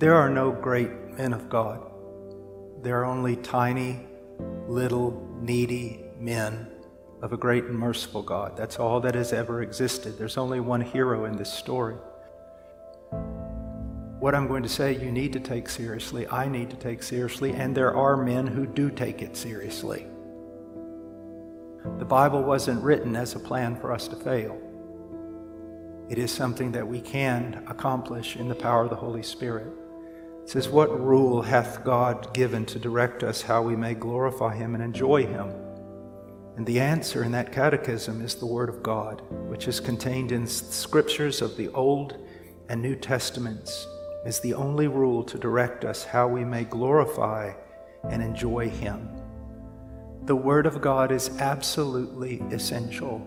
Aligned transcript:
There 0.00 0.14
are 0.14 0.30
no 0.30 0.50
great 0.50 0.90
men 1.18 1.34
of 1.34 1.50
God. 1.50 1.82
There 2.80 3.00
are 3.00 3.04
only 3.04 3.36
tiny, 3.36 4.00
little, 4.66 5.28
needy 5.42 6.06
men 6.18 6.68
of 7.20 7.34
a 7.34 7.36
great 7.36 7.64
and 7.64 7.78
merciful 7.78 8.22
God. 8.22 8.56
That's 8.56 8.78
all 8.78 9.00
that 9.00 9.14
has 9.14 9.34
ever 9.34 9.60
existed. 9.60 10.16
There's 10.16 10.38
only 10.38 10.58
one 10.58 10.80
hero 10.80 11.26
in 11.26 11.36
this 11.36 11.52
story. 11.52 11.96
What 14.20 14.34
I'm 14.34 14.46
going 14.48 14.62
to 14.62 14.70
say, 14.70 14.96
you 14.96 15.12
need 15.12 15.34
to 15.34 15.40
take 15.40 15.68
seriously. 15.68 16.26
I 16.28 16.48
need 16.48 16.70
to 16.70 16.76
take 16.76 17.02
seriously, 17.02 17.52
and 17.52 17.76
there 17.76 17.94
are 17.94 18.16
men 18.16 18.46
who 18.46 18.64
do 18.64 18.88
take 18.88 19.20
it 19.20 19.36
seriously. 19.36 20.06
The 21.98 22.06
Bible 22.06 22.42
wasn't 22.42 22.82
written 22.82 23.16
as 23.16 23.34
a 23.34 23.38
plan 23.38 23.76
for 23.76 23.92
us 23.92 24.08
to 24.08 24.16
fail. 24.16 24.58
It 26.08 26.16
is 26.16 26.32
something 26.32 26.72
that 26.72 26.88
we 26.88 27.02
can 27.02 27.64
accomplish 27.68 28.36
in 28.36 28.48
the 28.48 28.54
power 28.54 28.84
of 28.84 28.88
the 28.88 28.96
Holy 28.96 29.22
Spirit. 29.22 29.66
Says, 30.50 30.68
What 30.68 31.00
rule 31.00 31.42
hath 31.42 31.84
God 31.84 32.34
given 32.34 32.66
to 32.66 32.80
direct 32.80 33.22
us 33.22 33.40
how 33.40 33.62
we 33.62 33.76
may 33.76 33.94
glorify 33.94 34.56
Him 34.56 34.74
and 34.74 34.82
enjoy 34.82 35.24
Him? 35.24 35.48
And 36.56 36.66
the 36.66 36.80
answer 36.80 37.22
in 37.22 37.30
that 37.30 37.52
catechism 37.52 38.20
is 38.20 38.34
the 38.34 38.46
Word 38.46 38.68
of 38.68 38.82
God, 38.82 39.22
which 39.48 39.68
is 39.68 39.78
contained 39.78 40.32
in 40.32 40.48
scriptures 40.48 41.40
of 41.40 41.56
the 41.56 41.68
Old 41.68 42.16
and 42.68 42.82
New 42.82 42.96
Testaments, 42.96 43.86
is 44.26 44.40
the 44.40 44.54
only 44.54 44.88
rule 44.88 45.22
to 45.22 45.38
direct 45.38 45.84
us 45.84 46.02
how 46.02 46.26
we 46.26 46.44
may 46.44 46.64
glorify 46.64 47.52
and 48.08 48.20
enjoy 48.20 48.68
Him. 48.68 49.08
The 50.24 50.34
Word 50.34 50.66
of 50.66 50.80
God 50.80 51.12
is 51.12 51.28
absolutely 51.38 52.42
essential 52.50 53.24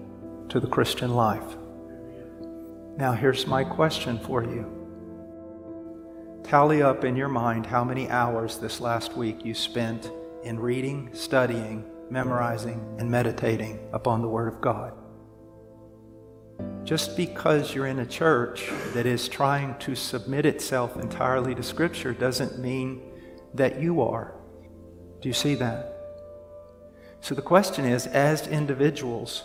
to 0.49 0.59
the 0.59 0.67
Christian 0.67 1.15
life. 1.15 1.55
Now, 2.97 3.13
here's 3.13 3.47
my 3.47 3.63
question 3.63 4.19
for 4.19 4.43
you. 4.43 4.82
Tally 6.43 6.81
up 6.81 7.05
in 7.05 7.15
your 7.15 7.29
mind 7.29 7.65
how 7.65 7.83
many 7.83 8.09
hours 8.09 8.57
this 8.57 8.81
last 8.81 9.15
week 9.15 9.45
you 9.45 9.53
spent 9.53 10.11
in 10.43 10.59
reading, 10.59 11.09
studying, 11.13 11.85
memorizing, 12.09 12.95
and 12.99 13.09
meditating 13.09 13.79
upon 13.93 14.21
the 14.21 14.27
Word 14.27 14.53
of 14.53 14.61
God. 14.61 14.93
Just 16.83 17.15
because 17.15 17.73
you're 17.73 17.87
in 17.87 17.99
a 17.99 18.05
church 18.05 18.69
that 18.93 19.05
is 19.05 19.29
trying 19.29 19.77
to 19.79 19.95
submit 19.95 20.45
itself 20.45 20.97
entirely 20.97 21.55
to 21.55 21.63
Scripture 21.63 22.13
doesn't 22.13 22.59
mean 22.59 23.01
that 23.53 23.79
you 23.79 24.01
are. 24.01 24.35
Do 25.21 25.29
you 25.29 25.33
see 25.33 25.55
that? 25.55 25.97
So 27.21 27.33
the 27.33 27.41
question 27.41 27.85
is 27.85 28.05
as 28.05 28.47
individuals, 28.47 29.43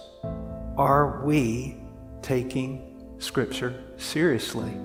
are 0.77 1.25
we 1.25 1.77
taking 2.23 3.15
Scripture 3.19 3.85
seriously? 3.97 4.77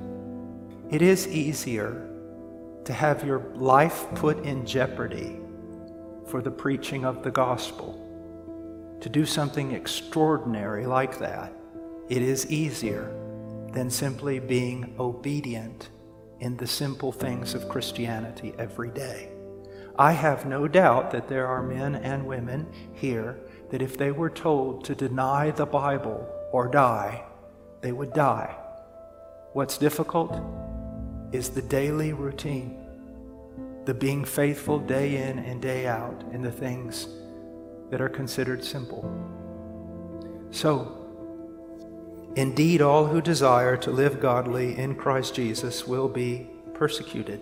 It 0.92 1.02
is 1.02 1.28
easier 1.28 2.09
to 2.86 2.94
have 2.94 3.26
your 3.26 3.39
life 3.56 4.06
put 4.16 4.44
in 4.45 4.66
jeopardy 4.66 5.40
for 6.28 6.42
the 6.42 6.52
preaching 6.52 7.06
of 7.06 7.23
the 7.23 7.31
gospel. 7.31 8.00
To 9.02 9.09
do 9.09 9.25
something 9.25 9.72
extraordinary 9.72 10.86
like 10.86 11.20
that, 11.20 11.53
it 12.09 12.22
is 12.22 12.52
easier 12.52 13.12
than 13.72 13.90
simply 13.90 14.40
being 14.40 14.95
obedient 15.00 15.90
in 16.40 16.58
the 16.58 16.67
simple 16.67 17.12
things 17.12 17.53
of 17.53 17.70
Christianity 17.70 18.53
every 18.59 18.90
day. 18.90 19.30
I 19.97 20.12
have 20.12 20.45
no 20.45 20.68
doubt 20.68 21.12
that 21.12 21.28
there 21.28 21.47
are 21.47 21.64
men 21.64 21.95
and 21.95 22.25
women 22.25 22.68
here 22.94 23.40
that 23.70 23.81
if 23.81 23.97
they 23.97 24.12
were 24.12 24.30
told 24.30 24.84
to 24.86 24.95
deny 24.95 25.52
the 25.52 25.66
Bible 25.66 26.28
or 26.52 26.68
die, 26.68 27.23
they 27.81 27.92
would 27.92 28.14
die. 28.14 28.56
What's 29.53 29.78
difficult 29.78 30.31
is 31.34 31.50
the 31.50 31.62
daily 31.62 32.13
routine 32.13 32.80
the 33.85 33.94
being 33.94 34.24
faithful 34.24 34.80
day 34.80 35.18
in 35.30 35.40
and 35.40 35.62
day 35.62 35.88
out 35.88 36.24
in 36.31 36.41
the 36.41 36.52
things 36.52 37.08
that 37.90 38.00
are 38.00 38.09
considered 38.09 38.63
simple. 38.63 39.03
So, 40.52 41.06
indeed, 42.35 42.81
all 42.81 43.06
who 43.06 43.22
desire 43.22 43.75
to 43.78 43.91
live 43.91 44.22
godly 44.22 44.78
in 44.78 44.96
Christ 44.96 45.35
Jesus 45.35 45.85
will 45.85 46.08
be 46.08 46.47
persecuted. 46.74 47.41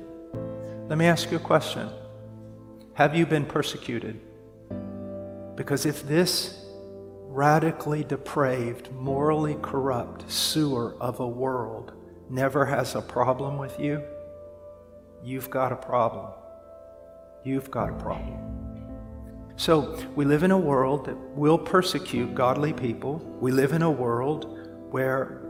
Let 0.87 0.97
me 0.97 1.05
ask 1.05 1.29
you 1.29 1.37
a 1.37 1.39
question 1.39 1.89
Have 2.93 3.15
you 3.15 3.25
been 3.25 3.45
persecuted? 3.45 4.19
Because 5.55 5.85
if 5.85 6.07
this 6.07 6.65
radically 7.27 8.03
depraved, 8.03 8.91
morally 8.91 9.57
corrupt 9.61 10.29
sewer 10.29 10.95
of 10.99 11.19
a 11.19 11.27
world 11.27 11.93
never 12.31 12.65
has 12.65 12.95
a 12.95 13.01
problem 13.01 13.57
with 13.57 13.79
you, 13.79 14.03
you've 15.23 15.49
got 15.49 15.71
a 15.71 15.75
problem. 15.75 16.31
You've 17.43 17.71
got 17.71 17.89
a 17.89 17.93
problem. 17.93 18.39
So, 19.57 19.99
we 20.15 20.25
live 20.25 20.43
in 20.43 20.51
a 20.51 20.57
world 20.57 21.05
that 21.05 21.17
will 21.35 21.57
persecute 21.57 22.33
godly 22.33 22.73
people. 22.73 23.19
We 23.39 23.51
live 23.51 23.73
in 23.73 23.81
a 23.81 23.91
world 23.91 24.57
where 24.89 25.41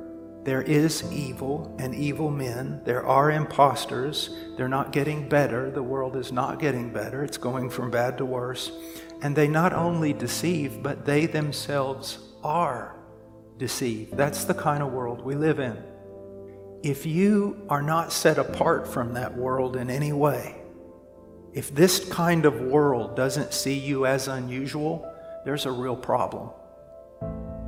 there 0.43 0.63
is 0.63 1.09
evil 1.13 1.75
and 1.79 1.93
evil 1.93 2.31
men. 2.31 2.81
There 2.83 3.05
are 3.05 3.31
imposters. 3.31 4.35
They're 4.57 4.67
not 4.67 4.91
getting 4.91 5.29
better. 5.29 5.69
The 5.69 5.83
world 5.83 6.15
is 6.15 6.31
not 6.31 6.59
getting 6.59 6.91
better. 6.91 7.23
It's 7.23 7.37
going 7.37 7.69
from 7.69 7.91
bad 7.91 8.17
to 8.17 8.25
worse. 8.25 8.71
And 9.21 9.35
they 9.35 9.47
not 9.47 9.71
only 9.71 10.13
deceive, 10.13 10.81
but 10.81 11.05
they 11.05 11.27
themselves 11.27 12.17
are 12.43 12.95
deceived. 13.57 14.17
That's 14.17 14.45
the 14.45 14.55
kind 14.55 14.81
of 14.81 14.91
world 14.91 15.21
we 15.21 15.35
live 15.35 15.59
in. 15.59 15.90
If 16.83 17.05
you 17.05 17.63
are 17.69 17.83
not 17.83 18.11
set 18.11 18.39
apart 18.39 18.87
from 18.87 19.13
that 19.13 19.37
world 19.37 19.75
in 19.75 19.91
any 19.91 20.13
way, 20.13 20.55
if 21.53 21.73
this 21.75 22.03
kind 22.09 22.43
of 22.43 22.59
world 22.59 23.15
doesn't 23.15 23.53
see 23.53 23.77
you 23.77 24.07
as 24.07 24.27
unusual, 24.27 25.07
there's 25.45 25.67
a 25.67 25.71
real 25.71 25.95
problem. 25.95 26.49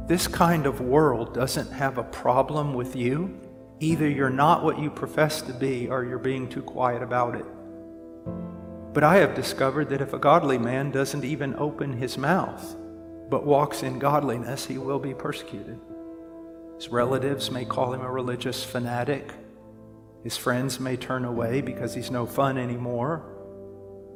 This 0.08 0.28
kind 0.28 0.66
of 0.66 0.82
world 0.82 1.34
doesn't 1.34 1.72
have 1.72 2.00
a 2.00 2.04
problem 2.04 2.74
with 2.74 2.96
you. 2.96 3.40
Either 3.80 4.10
you're 4.10 4.32
not 4.32 4.64
what 4.64 4.80
you 4.80 4.90
profess 4.90 5.42
to 5.44 5.54
be 5.54 5.90
or 5.90 6.04
you're 6.04 6.18
being 6.18 6.50
too 6.50 6.64
quiet 6.64 7.04
about 7.04 7.36
it. 7.36 7.46
But 8.94 9.04
I 9.04 9.18
have 9.18 9.36
discovered 9.36 9.90
that 9.90 10.02
if 10.02 10.14
a 10.14 10.20
godly 10.20 10.58
man 10.58 10.90
doesn't 10.90 11.24
even 11.24 11.56
open 11.56 11.94
his 11.94 12.18
mouth 12.18 12.76
but 13.30 13.46
walks 13.46 13.84
in 13.84 14.00
godliness, 14.00 14.66
he 14.66 14.78
will 14.78 15.00
be 15.00 15.14
persecuted. 15.14 15.80
His 16.84 16.92
relatives 16.92 17.50
may 17.50 17.64
call 17.64 17.94
him 17.94 18.02
a 18.02 18.12
religious 18.12 18.62
fanatic. 18.62 19.32
His 20.22 20.36
friends 20.36 20.82
may 20.82 20.98
turn 20.98 21.24
away 21.24 21.62
because 21.62 21.94
he's 21.94 22.12
no 22.12 22.26
fun 22.26 22.58
anymore. 22.58 23.24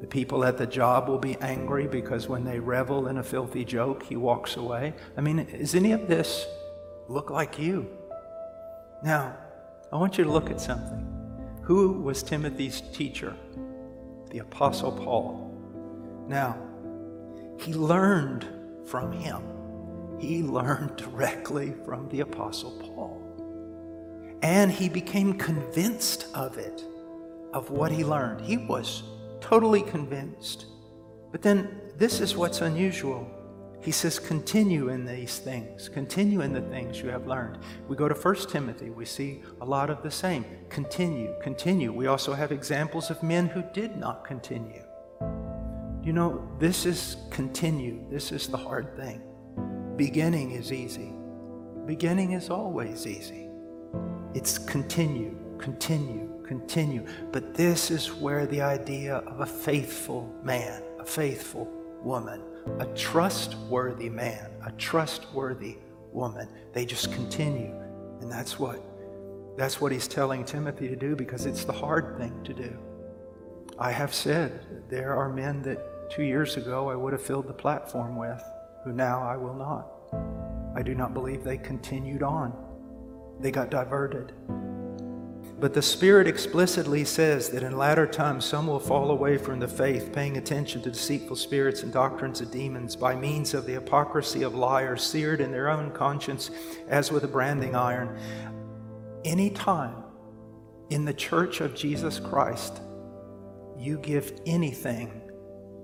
The 0.02 0.08
people 0.08 0.44
at 0.44 0.58
the 0.58 0.68
job 0.68 1.08
will 1.08 1.18
be 1.18 1.38
angry 1.38 1.88
because 1.88 2.28
when 2.28 2.44
they 2.44 2.60
revel 2.60 3.08
in 3.08 3.20
a 3.20 3.24
filthy 3.24 3.64
joke, 3.64 4.04
he 4.04 4.18
walks 4.18 4.58
away. 4.58 4.96
I 5.16 5.22
mean, 5.22 5.48
does 5.50 5.76
any 5.76 5.94
of 5.94 6.10
this 6.10 6.46
look 7.08 7.30
like 7.30 7.58
you? 7.58 7.88
Now, 9.02 9.38
I 9.94 9.96
want 9.96 10.18
you 10.18 10.26
to 10.26 10.30
look 10.30 10.50
at 10.50 10.60
something. 10.60 11.08
Who 11.62 11.94
was 11.94 12.22
Timothy's 12.22 12.82
teacher? 12.92 13.34
The 14.30 14.40
Apostle 14.40 14.92
Paul. 14.92 15.58
Now, 16.28 16.58
he 17.62 17.74
learned 17.74 18.46
from 18.86 19.14
him 19.14 19.57
he 20.20 20.44
learned 20.44 20.96
directly 20.96 21.74
from 21.86 22.10
the 22.10 22.22
Apostle 22.22 22.72
Paul. 22.82 23.24
And 24.42 24.72
he 24.72 24.90
became 24.90 25.38
convinced 25.38 26.28
of 26.34 26.58
it, 26.58 26.84
of 27.54 27.72
what 27.72 27.92
he 27.92 28.04
learned. 28.04 28.42
He 28.42 28.58
was 28.58 29.04
totally 29.42 29.82
convinced. 29.82 30.66
But 31.32 31.42
then 31.42 31.82
this 31.98 32.20
is 32.20 32.36
what's 32.36 32.62
unusual. 32.62 33.30
He 33.82 33.92
says, 33.92 34.20
continue 34.20 34.90
in 34.90 35.06
these 35.06 35.40
things, 35.40 35.88
continue 35.88 36.42
in 36.42 36.52
the 36.52 36.62
things 36.62 37.00
you 37.00 37.10
have 37.10 37.28
learned. 37.28 37.60
We 37.88 37.96
go 37.96 38.10
to 38.10 38.16
1 38.16 38.36
Timothy, 38.50 38.90
we 38.90 39.06
see 39.06 39.44
a 39.62 39.66
lot 39.66 39.90
of 39.90 40.02
the 40.04 40.12
same. 40.12 40.46
Continue, 40.70 41.34
continue. 41.42 41.94
We 41.94 42.08
also 42.08 42.34
have 42.34 42.52
examples 42.52 43.10
of 43.10 43.22
men 43.24 43.48
who 43.48 43.64
did 43.74 43.96
not 43.96 44.26
continue. 44.26 44.84
You 46.04 46.14
know, 46.14 46.50
this 46.60 46.86
is 46.86 47.18
continue, 47.30 48.04
this 48.10 48.32
is 48.32 48.48
the 48.48 48.58
hard 48.58 48.96
thing. 48.96 49.22
Beginning 49.98 50.52
is 50.52 50.72
easy. 50.72 51.12
Beginning 51.88 52.34
is 52.34 52.52
always 52.52 53.08
easy. 53.08 53.50
It's 54.36 54.60
continue, 54.60 55.36
continue, 55.58 56.44
continue. 56.46 57.04
But 57.32 57.56
this 57.56 57.90
is 57.90 58.14
where 58.14 58.46
the 58.46 58.62
idea 58.62 59.16
of 59.16 59.40
a 59.40 59.46
faithful 59.46 60.32
man, 60.44 60.84
a 61.00 61.06
faithful 61.06 61.68
woman, 62.04 62.44
a 62.80 62.86
trustworthy 62.94 64.08
man, 64.08 64.52
a 64.64 64.72
trustworthy 64.74 65.78
woman, 66.12 66.48
they 66.74 66.86
just 66.86 67.12
continue. 67.12 67.74
And 68.22 68.32
that's 68.32 68.60
what 68.60 68.84
that's 69.58 69.82
what 69.82 69.92
he's 69.92 70.08
telling 70.08 70.46
Timothy 70.46 70.88
to 70.90 70.96
do 70.96 71.16
because 71.16 71.48
it's 71.48 71.64
the 71.64 71.74
hard 71.74 72.20
thing 72.20 72.44
to 72.44 72.54
do. 72.54 72.78
I 73.80 73.92
have 73.92 74.14
said 74.14 74.90
there 74.90 75.16
are 75.16 75.30
men 75.30 75.64
that 75.64 76.12
2 76.12 76.22
years 76.22 76.56
ago 76.56 76.90
I 76.90 76.96
would 76.96 77.14
have 77.14 77.22
filled 77.24 77.48
the 77.48 77.54
platform 77.54 78.16
with 78.16 78.44
who 78.88 78.94
now 78.94 79.22
I 79.22 79.36
will 79.36 79.54
not. 79.54 79.92
I 80.74 80.82
do 80.82 80.96
not 80.96 81.14
believe 81.14 81.44
they 81.44 81.58
continued 81.58 82.24
on. 82.24 82.54
They 83.42 83.52
got 83.52 83.70
diverted. 83.70 84.32
But 85.60 85.74
the 85.74 85.82
Spirit 85.82 86.26
explicitly 86.26 87.04
says 87.04 87.50
that 87.50 87.64
in 87.64 87.78
latter 87.78 88.08
times 88.08 88.46
some 88.46 88.68
will 88.68 88.80
fall 88.80 89.12
away 89.12 89.38
from 89.38 89.60
the 89.60 89.68
faith, 89.68 90.14
paying 90.14 90.38
attention 90.38 90.82
to 90.84 90.92
deceitful 90.92 91.36
spirits 91.36 91.84
and 91.84 91.92
doctrines 91.92 92.40
of 92.40 92.50
demons 92.50 92.96
by 92.96 93.14
means 93.14 93.54
of 93.54 93.66
the 93.66 93.74
hypocrisy 93.74 94.44
of 94.44 94.56
liars, 94.56 95.04
seared 95.04 95.42
in 95.42 95.52
their 95.52 95.70
own 95.70 95.92
conscience 95.92 96.50
as 96.88 97.12
with 97.12 97.26
a 97.26 97.28
branding 97.28 97.76
iron. 97.76 98.18
Any 99.26 99.50
time 99.50 100.02
in 100.90 101.04
the 101.04 101.14
church 101.14 101.60
of 101.60 101.76
Jesus 101.76 102.20
Christ 102.20 102.80
you 103.78 103.98
give 103.98 104.40
anything 104.46 105.22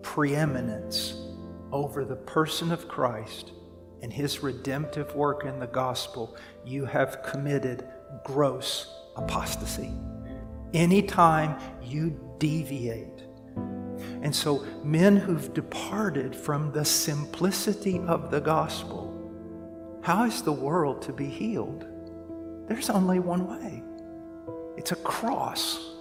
preeminence 0.03 1.32
over 1.73 2.05
the 2.05 2.15
person 2.15 2.71
of 2.71 2.87
Christ 2.87 3.51
and 4.01 4.13
his 4.13 4.43
redemptive 4.43 5.15
work 5.15 5.43
in 5.43 5.59
the 5.59 5.67
gospel, 5.67 6.37
you 6.63 6.85
have 6.85 7.23
committed 7.23 7.87
gross 8.23 8.93
apostasy. 9.15 9.91
Anytime 10.73 11.59
you 11.81 12.19
deviate. 12.37 13.23
And 14.21 14.35
so, 14.35 14.65
men 14.83 15.17
who've 15.17 15.53
departed 15.53 16.35
from 16.35 16.71
the 16.71 16.85
simplicity 16.85 17.99
of 18.07 18.31
the 18.31 18.39
gospel, 18.39 19.09
how 20.03 20.25
is 20.25 20.41
the 20.41 20.51
world 20.51 21.01
to 21.03 21.13
be 21.13 21.27
healed? 21.27 21.85
There's 22.67 22.89
only 22.89 23.19
one 23.19 23.47
way 23.47 23.83
it's 24.77 24.91
a 24.91 24.97
cross 24.97 25.92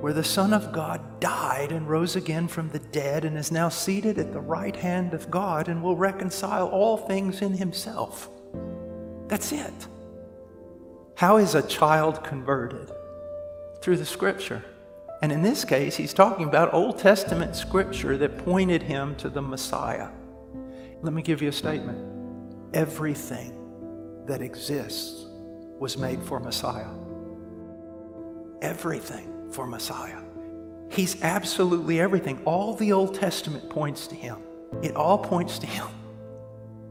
where 0.00 0.12
the 0.12 0.24
Son 0.24 0.52
of 0.52 0.72
God 0.72 1.20
died 1.20 1.72
and 1.72 1.88
rose 1.88 2.16
again 2.16 2.48
from 2.48 2.68
the 2.70 2.78
dead 2.78 3.24
and 3.24 3.36
is 3.36 3.50
now 3.50 3.68
seated 3.68 4.18
at 4.18 4.32
the 4.32 4.40
right 4.40 4.74
hand 4.74 5.14
of 5.14 5.30
God 5.30 5.68
and 5.68 5.82
will 5.82 5.96
reconcile 5.96 6.68
all 6.68 6.96
things 6.96 7.42
in 7.42 7.52
himself. 7.54 8.30
That's 9.28 9.52
it. 9.52 9.86
How 11.16 11.36
is 11.38 11.54
a 11.54 11.62
child 11.62 12.22
converted? 12.22 12.90
Through 13.82 13.96
the 13.96 14.06
scripture. 14.06 14.64
And 15.20 15.32
in 15.32 15.42
this 15.42 15.64
case, 15.64 15.96
he's 15.96 16.14
talking 16.14 16.46
about 16.46 16.72
Old 16.72 16.98
Testament 16.98 17.56
scripture 17.56 18.16
that 18.18 18.38
pointed 18.38 18.82
him 18.82 19.16
to 19.16 19.28
the 19.28 19.42
Messiah. 19.42 20.08
Let 21.02 21.12
me 21.12 21.22
give 21.22 21.42
you 21.42 21.48
a 21.48 21.52
statement. 21.52 21.98
Everything 22.72 24.24
that 24.26 24.42
exists 24.42 25.26
was 25.78 25.96
made 25.96 26.22
for 26.22 26.38
Messiah. 26.38 26.90
Everything 28.62 29.37
for 29.50 29.66
Messiah. 29.66 30.22
He's 30.90 31.22
absolutely 31.22 32.00
everything. 32.00 32.40
All 32.44 32.74
the 32.74 32.92
Old 32.92 33.14
Testament 33.14 33.68
points 33.70 34.06
to 34.08 34.14
him. 34.14 34.38
It 34.82 34.96
all 34.96 35.18
points 35.18 35.58
to 35.60 35.66
him. 35.66 35.86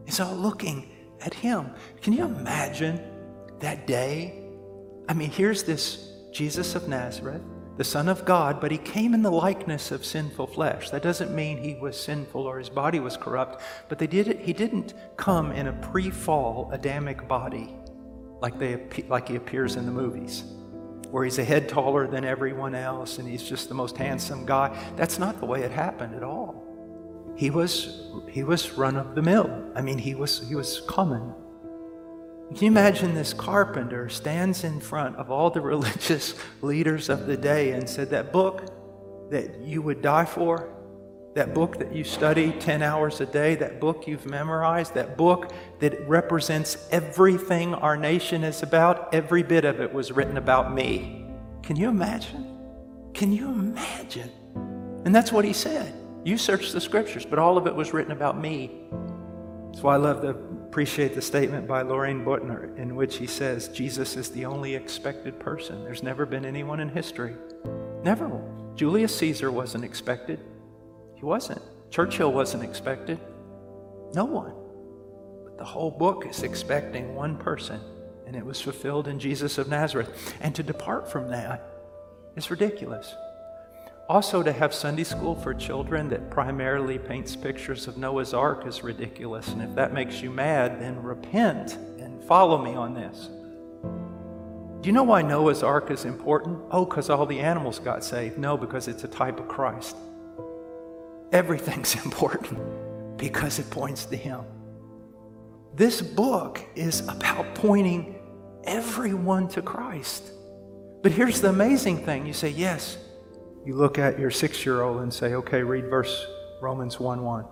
It's 0.06 0.20
all 0.20 0.36
looking 0.36 0.90
at 1.22 1.34
him. 1.34 1.72
Can 2.02 2.14
you 2.14 2.26
imagine 2.26 3.02
that 3.60 3.88
day, 3.88 4.44
I 5.10 5.14
mean, 5.14 5.30
here's 5.30 5.64
this 5.64 6.12
Jesus 6.32 6.76
of 6.76 6.88
Nazareth, 6.88 7.42
the 7.78 7.84
Son 7.84 8.08
of 8.08 8.26
God, 8.26 8.62
but 8.62 8.72
he 8.72 8.78
came 8.78 9.14
in 9.14 9.22
the 9.22 9.32
likeness 9.32 9.92
of 9.92 10.06
sinful 10.06 10.48
flesh. 10.48 10.90
That 10.90 11.02
doesn't 11.02 11.34
mean 11.34 11.58
he 11.58 11.76
was 11.76 12.00
sinful 12.00 12.42
or 12.42 12.60
his 12.60 12.70
body 12.70 13.00
was 13.00 13.18
corrupt, 13.18 13.62
but 13.90 13.98
they 14.00 14.08
did 14.08 14.28
it, 14.28 14.40
he 14.40 14.54
didn't 14.54 14.94
come 15.16 15.52
in 15.52 15.68
a 15.68 15.74
pre 15.74 16.10
fall 16.10 16.70
Adamic 16.72 17.28
body 17.28 17.76
like, 18.42 18.60
they, 18.60 18.78
like 19.08 19.28
he 19.28 19.36
appears 19.36 19.76
in 19.76 19.86
the 19.86 19.92
movies, 19.92 20.44
where 21.12 21.24
he's 21.24 21.40
a 21.40 21.44
head 21.44 21.70
taller 21.70 22.08
than 22.08 22.26
everyone 22.26 22.76
else 22.76 23.18
and 23.18 23.28
he's 23.28 23.44
just 23.44 23.70
the 23.70 23.76
most 23.76 23.98
handsome 23.98 24.46
guy. 24.46 24.78
That's 24.96 25.20
not 25.20 25.40
the 25.40 25.46
way 25.46 25.62
it 25.62 25.72
happened 25.72 26.16
at 26.16 26.24
all. 26.24 26.64
He 27.36 27.50
was, 27.50 28.10
he 28.30 28.44
was 28.44 28.74
run 28.74 28.98
of 28.98 29.16
the 29.16 29.22
mill. 29.22 29.72
I 29.76 29.82
mean, 29.82 29.98
he 29.98 30.16
was, 30.16 30.48
he 30.48 30.56
was 30.56 30.82
common. 30.88 31.34
Can 32.50 32.58
you 32.58 32.68
imagine 32.68 33.14
this 33.14 33.34
carpenter 33.34 34.10
stands 34.10 34.64
in 34.64 34.80
front 34.80 35.18
of 35.18 35.30
all 35.30 35.50
the 35.50 35.62
religious 35.74 36.34
leaders 36.62 37.10
of 37.10 37.28
the 37.28 37.38
day 37.38 37.72
and 37.72 37.88
said, 37.88 38.10
That 38.10 38.32
book 38.32 39.30
that 39.30 39.62
you 39.62 39.82
would 39.82 40.02
die 40.02 40.26
for, 40.26 40.74
that 41.38 41.54
book 41.54 41.78
that 41.78 41.94
you 41.94 42.04
study 42.04 42.52
10 42.54 42.82
hours 42.82 43.22
a 43.22 43.26
day, 43.28 43.54
that 43.54 43.80
book 43.80 44.08
you've 44.08 44.26
memorized, 44.26 44.96
that 44.96 45.16
book 45.16 45.52
that 45.80 46.08
represents 46.08 46.88
everything 46.90 47.76
our 47.76 47.96
nation 47.96 48.44
is 48.44 48.64
about, 48.64 49.14
every 49.14 49.44
bit 49.44 49.64
of 49.64 49.80
it 49.80 49.94
was 49.94 50.12
written 50.12 50.38
about 50.38 50.74
me. 50.74 51.28
Can 51.62 51.76
you 51.76 51.90
imagine? 51.90 52.58
Can 53.14 53.32
you 53.32 53.50
imagine? 53.50 54.32
And 55.06 55.14
that's 55.14 55.32
what 55.32 55.46
he 55.46 55.54
said. 55.54 55.94
You 56.24 56.40
search 56.40 56.72
the 56.72 56.82
scriptures, 56.82 57.24
but 57.24 57.38
all 57.38 57.56
of 57.56 57.68
it 57.68 57.76
was 57.76 57.94
written 57.94 58.14
about 58.14 58.42
me. 58.42 58.72
That's 59.68 59.84
why 59.84 59.94
I 59.94 59.98
love 59.98 60.24
to 60.24 60.30
appreciate 60.30 61.14
the 61.14 61.22
statement 61.22 61.68
by 61.68 61.84
Loraine 61.84 62.26
Boettner 62.26 62.76
in 62.80 62.96
which 62.96 63.18
he 63.18 63.28
says 63.28 63.68
Jesus 63.68 64.16
is 64.16 64.32
the 64.32 64.46
only 64.46 64.74
expected 64.74 65.40
person. 65.40 65.84
There's 65.84 66.02
never 66.02 66.26
been 66.26 66.46
anyone 66.46 66.80
in 66.80 66.90
history. 66.90 67.36
Never. 68.04 68.42
Julius 68.74 69.16
Caesar 69.18 69.52
wasn't 69.52 69.84
expected. 69.84 70.40
He 71.18 71.26
wasn't. 71.26 71.62
Churchill 71.90 72.32
wasn't 72.32 72.64
expected. 72.64 73.20
No 74.14 74.26
one. 74.26 74.54
But 75.44 75.58
the 75.58 75.66
whole 75.66 75.90
book 75.90 76.28
is 76.28 76.44
expecting 76.44 77.16
one 77.16 77.38
person, 77.38 77.82
and 78.28 78.36
it 78.36 78.46
was 78.46 78.62
fulfilled 78.62 79.08
in 79.08 79.20
Jesus 79.20 79.58
of 79.58 79.68
Nazareth. 79.68 80.36
And 80.42 80.54
to 80.54 80.62
depart 80.62 81.12
from 81.12 81.30
that 81.30 81.68
is 82.36 82.52
ridiculous. 82.52 83.16
Also, 84.08 84.44
to 84.44 84.54
have 84.54 84.76
Sunday 84.76 85.04
school 85.04 85.36
for 85.36 85.56
children 85.56 86.08
that 86.10 86.30
primarily 86.30 87.00
paints 87.00 87.36
pictures 87.36 87.88
of 87.88 87.98
Noah's 87.98 88.34
Ark 88.36 88.68
is 88.68 88.84
ridiculous. 88.84 89.48
And 89.48 89.62
if 89.64 89.74
that 89.74 89.94
makes 89.94 90.22
you 90.22 90.30
mad, 90.30 90.80
then 90.80 91.02
repent 91.02 91.74
and 92.00 92.24
follow 92.26 92.64
me 92.64 92.76
on 92.76 92.94
this. 92.94 93.30
Do 94.82 94.88
you 94.88 94.94
know 94.94 95.04
why 95.04 95.24
Noah's 95.24 95.64
Ark 95.64 95.90
is 95.90 96.06
important? 96.06 96.60
Oh, 96.70 96.86
because 96.86 97.10
all 97.10 97.26
the 97.26 97.40
animals 97.40 97.80
got 97.80 98.04
saved. 98.04 98.38
No, 98.38 98.56
because 98.56 98.88
it's 98.88 99.04
a 99.04 99.08
type 99.08 99.40
of 99.40 99.48
Christ. 99.48 99.98
Everything's 101.32 101.96
important 102.06 103.18
because 103.18 103.60
it 103.60 103.70
points 103.70 104.06
to 104.06 104.16
Him. 104.16 104.42
This 105.74 106.02
book 106.02 106.60
is 106.76 107.02
about 107.02 107.54
pointing 107.56 108.20
everyone 108.64 109.48
to 109.50 109.62
Christ. 109.62 110.32
But 111.04 111.12
here's 111.12 111.42
the 111.42 111.50
amazing 111.50 112.04
thing 112.04 112.26
you 112.26 112.34
say, 112.34 112.50
yes, 112.50 112.98
you 113.66 113.76
look 113.76 114.00
at 114.00 114.20
your 114.20 114.32
six 114.32 114.66
year 114.66 114.82
old 114.82 115.02
and 115.02 115.14
say, 115.14 115.36
okay, 115.36 115.62
read 115.62 115.86
verse 115.90 116.26
Romans 116.62 117.00
1 117.00 117.22
1. 117.22 117.46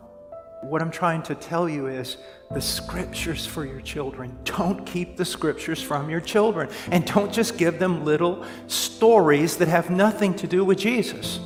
What 0.63 0.81
I'm 0.81 0.89
trying 0.89 1.21
to 1.23 1.35
tell 1.35 1.69
you 1.69 1.87
is 1.87 2.17
the 2.51 2.61
scriptures 2.61 3.45
for 3.45 3.65
your 3.65 3.81
children. 3.81 4.35
Don't 4.45 4.85
keep 4.85 5.15
the 5.15 5.25
scriptures 5.25 5.81
from 5.81 6.09
your 6.09 6.21
children. 6.21 6.69
And 6.89 7.05
don't 7.05 7.31
just 7.31 7.57
give 7.57 7.77
them 7.77 8.03
little 8.03 8.45
stories 8.67 9.57
that 9.57 9.67
have 9.67 9.91
nothing 9.91 10.33
to 10.35 10.47
do 10.47 10.65
with 10.65 10.79
Jesus. 10.79 11.39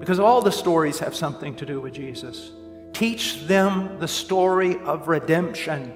Because 0.00 0.18
all 0.18 0.42
the 0.42 0.50
stories 0.50 0.98
have 0.98 1.14
something 1.14 1.54
to 1.56 1.66
do 1.66 1.80
with 1.80 1.92
Jesus. 1.92 2.50
Teach 2.92 3.46
them 3.46 3.98
the 4.00 4.08
story 4.08 4.78
of 4.78 5.06
redemption 5.06 5.94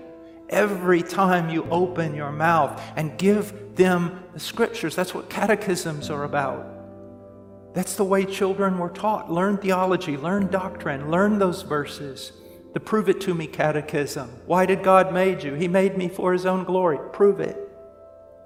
every 0.51 1.03
time 1.03 1.49
you 1.49 1.67
open 1.71 2.15
your 2.15 2.31
mouth 2.31 2.81
and 2.97 3.19
give 3.19 3.75
them 3.75 4.23
the 4.33 4.41
scriptures. 4.41 4.95
That's 4.95 5.15
what 5.15 5.31
catechisms 5.31 6.11
are 6.11 6.25
about. 6.25 6.67
That's 7.73 7.97
the 7.97 8.05
way 8.05 8.25
children 8.25 8.79
were 8.79 8.91
taught. 8.91 9.33
Learn 9.33 9.57
theology, 9.59 10.17
learn 10.17 10.47
doctrine, 10.49 11.11
learn 11.11 11.39
those 11.39 11.63
verses. 11.63 12.33
The 12.73 12.81
prove 12.81 13.09
it 13.09 13.21
to 13.23 13.35
me 13.35 13.47
catechism. 13.47 14.31
Why 14.47 14.67
did 14.67 14.83
God 14.83 15.13
made 15.13 15.43
you? 15.43 15.55
He 15.55 15.67
made 15.67 15.97
me 15.97 16.09
for 16.09 16.33
his 16.33 16.47
own 16.47 16.65
glory. 16.65 16.99
Prove 17.13 17.41
it. 17.41 17.59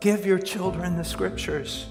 Give 0.01 0.25
your 0.25 0.39
children 0.39 0.97
the 0.97 1.05
scriptures. 1.05 1.87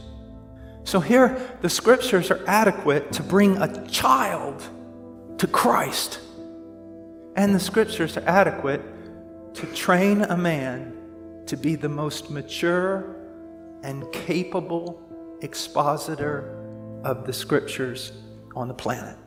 So 0.88 1.01
here 1.01 1.38
the 1.60 1.70
scriptures 1.70 2.32
are 2.32 2.41
adequate 2.48 3.12
to 3.12 3.22
bring 3.22 3.58
a 3.58 3.86
child 3.89 4.63
to 5.38 5.46
Christ. 5.46 6.22
And 7.36 7.53
the 7.53 7.60
scriptures 7.60 8.15
are 8.15 8.24
adequate 8.25 8.82
to 9.56 9.65
train 9.74 10.22
a 10.22 10.38
man 10.38 11.44
to 11.48 11.58
be 11.58 11.75
the 11.75 11.89
most 11.89 12.32
mature 12.32 13.17
and 13.84 14.10
capable 14.13 15.38
expositor 15.41 16.56
of 17.03 17.25
the 17.25 17.34
scriptures 17.34 18.13
on 18.56 18.70
the 18.70 18.74
planet. 18.74 19.17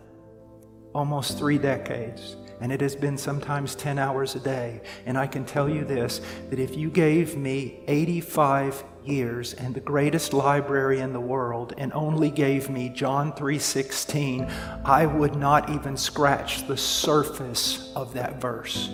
Almost 0.94 1.36
three 1.36 1.58
decades. 1.58 2.36
And 2.60 2.72
it 2.72 2.80
has 2.80 2.94
been 2.94 3.16
sometimes 3.16 3.74
10 3.74 3.98
hours 3.98 4.34
a 4.34 4.40
day. 4.40 4.82
And 5.06 5.16
I 5.16 5.26
can 5.26 5.44
tell 5.44 5.68
you 5.68 5.84
this 5.84 6.20
that 6.50 6.58
if 6.58 6.76
you 6.76 6.90
gave 6.90 7.36
me 7.36 7.80
85 7.86 8.84
years 9.04 9.54
and 9.54 9.74
the 9.74 9.80
greatest 9.80 10.32
library 10.32 11.00
in 11.00 11.12
the 11.12 11.20
world 11.20 11.72
and 11.78 11.92
only 11.94 12.30
gave 12.30 12.68
me 12.68 12.90
John 12.90 13.32
3:16, 13.32 14.50
I 14.84 15.06
would 15.06 15.36
not 15.36 15.70
even 15.70 15.96
scratch 15.96 16.66
the 16.66 16.76
surface 16.76 17.92
of 17.96 18.12
that 18.14 18.40
verse. 18.40 18.90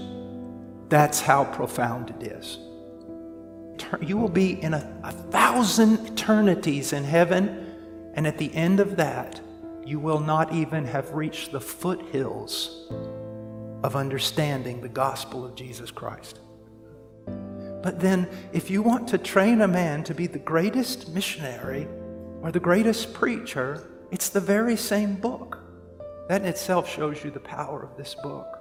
That's 0.88 1.20
how 1.20 1.44
profound 1.44 2.10
it 2.10 2.32
is. 2.32 2.58
You 4.00 4.16
will 4.16 4.28
be 4.28 4.62
in 4.62 4.74
a, 4.74 5.00
a 5.02 5.12
thousand 5.12 6.06
eternities 6.06 6.92
in 6.92 7.04
heaven 7.04 7.66
and 8.16 8.26
at 8.26 8.38
the 8.38 8.52
end 8.54 8.80
of 8.80 8.96
that, 8.96 9.40
you 9.84 10.00
will 10.00 10.20
not 10.20 10.52
even 10.52 10.84
have 10.86 11.12
reached 11.12 11.52
the 11.52 11.60
foothills 11.60 12.90
of 13.82 13.96
understanding 13.96 14.80
the 14.80 14.88
gospel 14.88 15.44
of 15.44 15.54
Jesus 15.54 15.90
Christ. 15.90 16.40
But 17.82 18.00
then, 18.00 18.28
if 18.52 18.70
you 18.70 18.82
want 18.82 19.06
to 19.08 19.18
train 19.18 19.60
a 19.60 19.68
man 19.68 20.02
to 20.04 20.14
be 20.14 20.26
the 20.26 20.38
greatest 20.38 21.08
missionary 21.10 21.86
or 22.42 22.50
the 22.50 22.60
greatest 22.60 23.14
preacher, 23.14 23.88
it's 24.10 24.28
the 24.28 24.40
very 24.40 24.76
same 24.76 25.14
book. 25.14 25.58
That 26.28 26.42
in 26.42 26.48
itself 26.48 26.88
shows 26.88 27.22
you 27.22 27.30
the 27.30 27.40
power 27.40 27.82
of 27.82 27.96
this 27.96 28.14
book. 28.14 28.58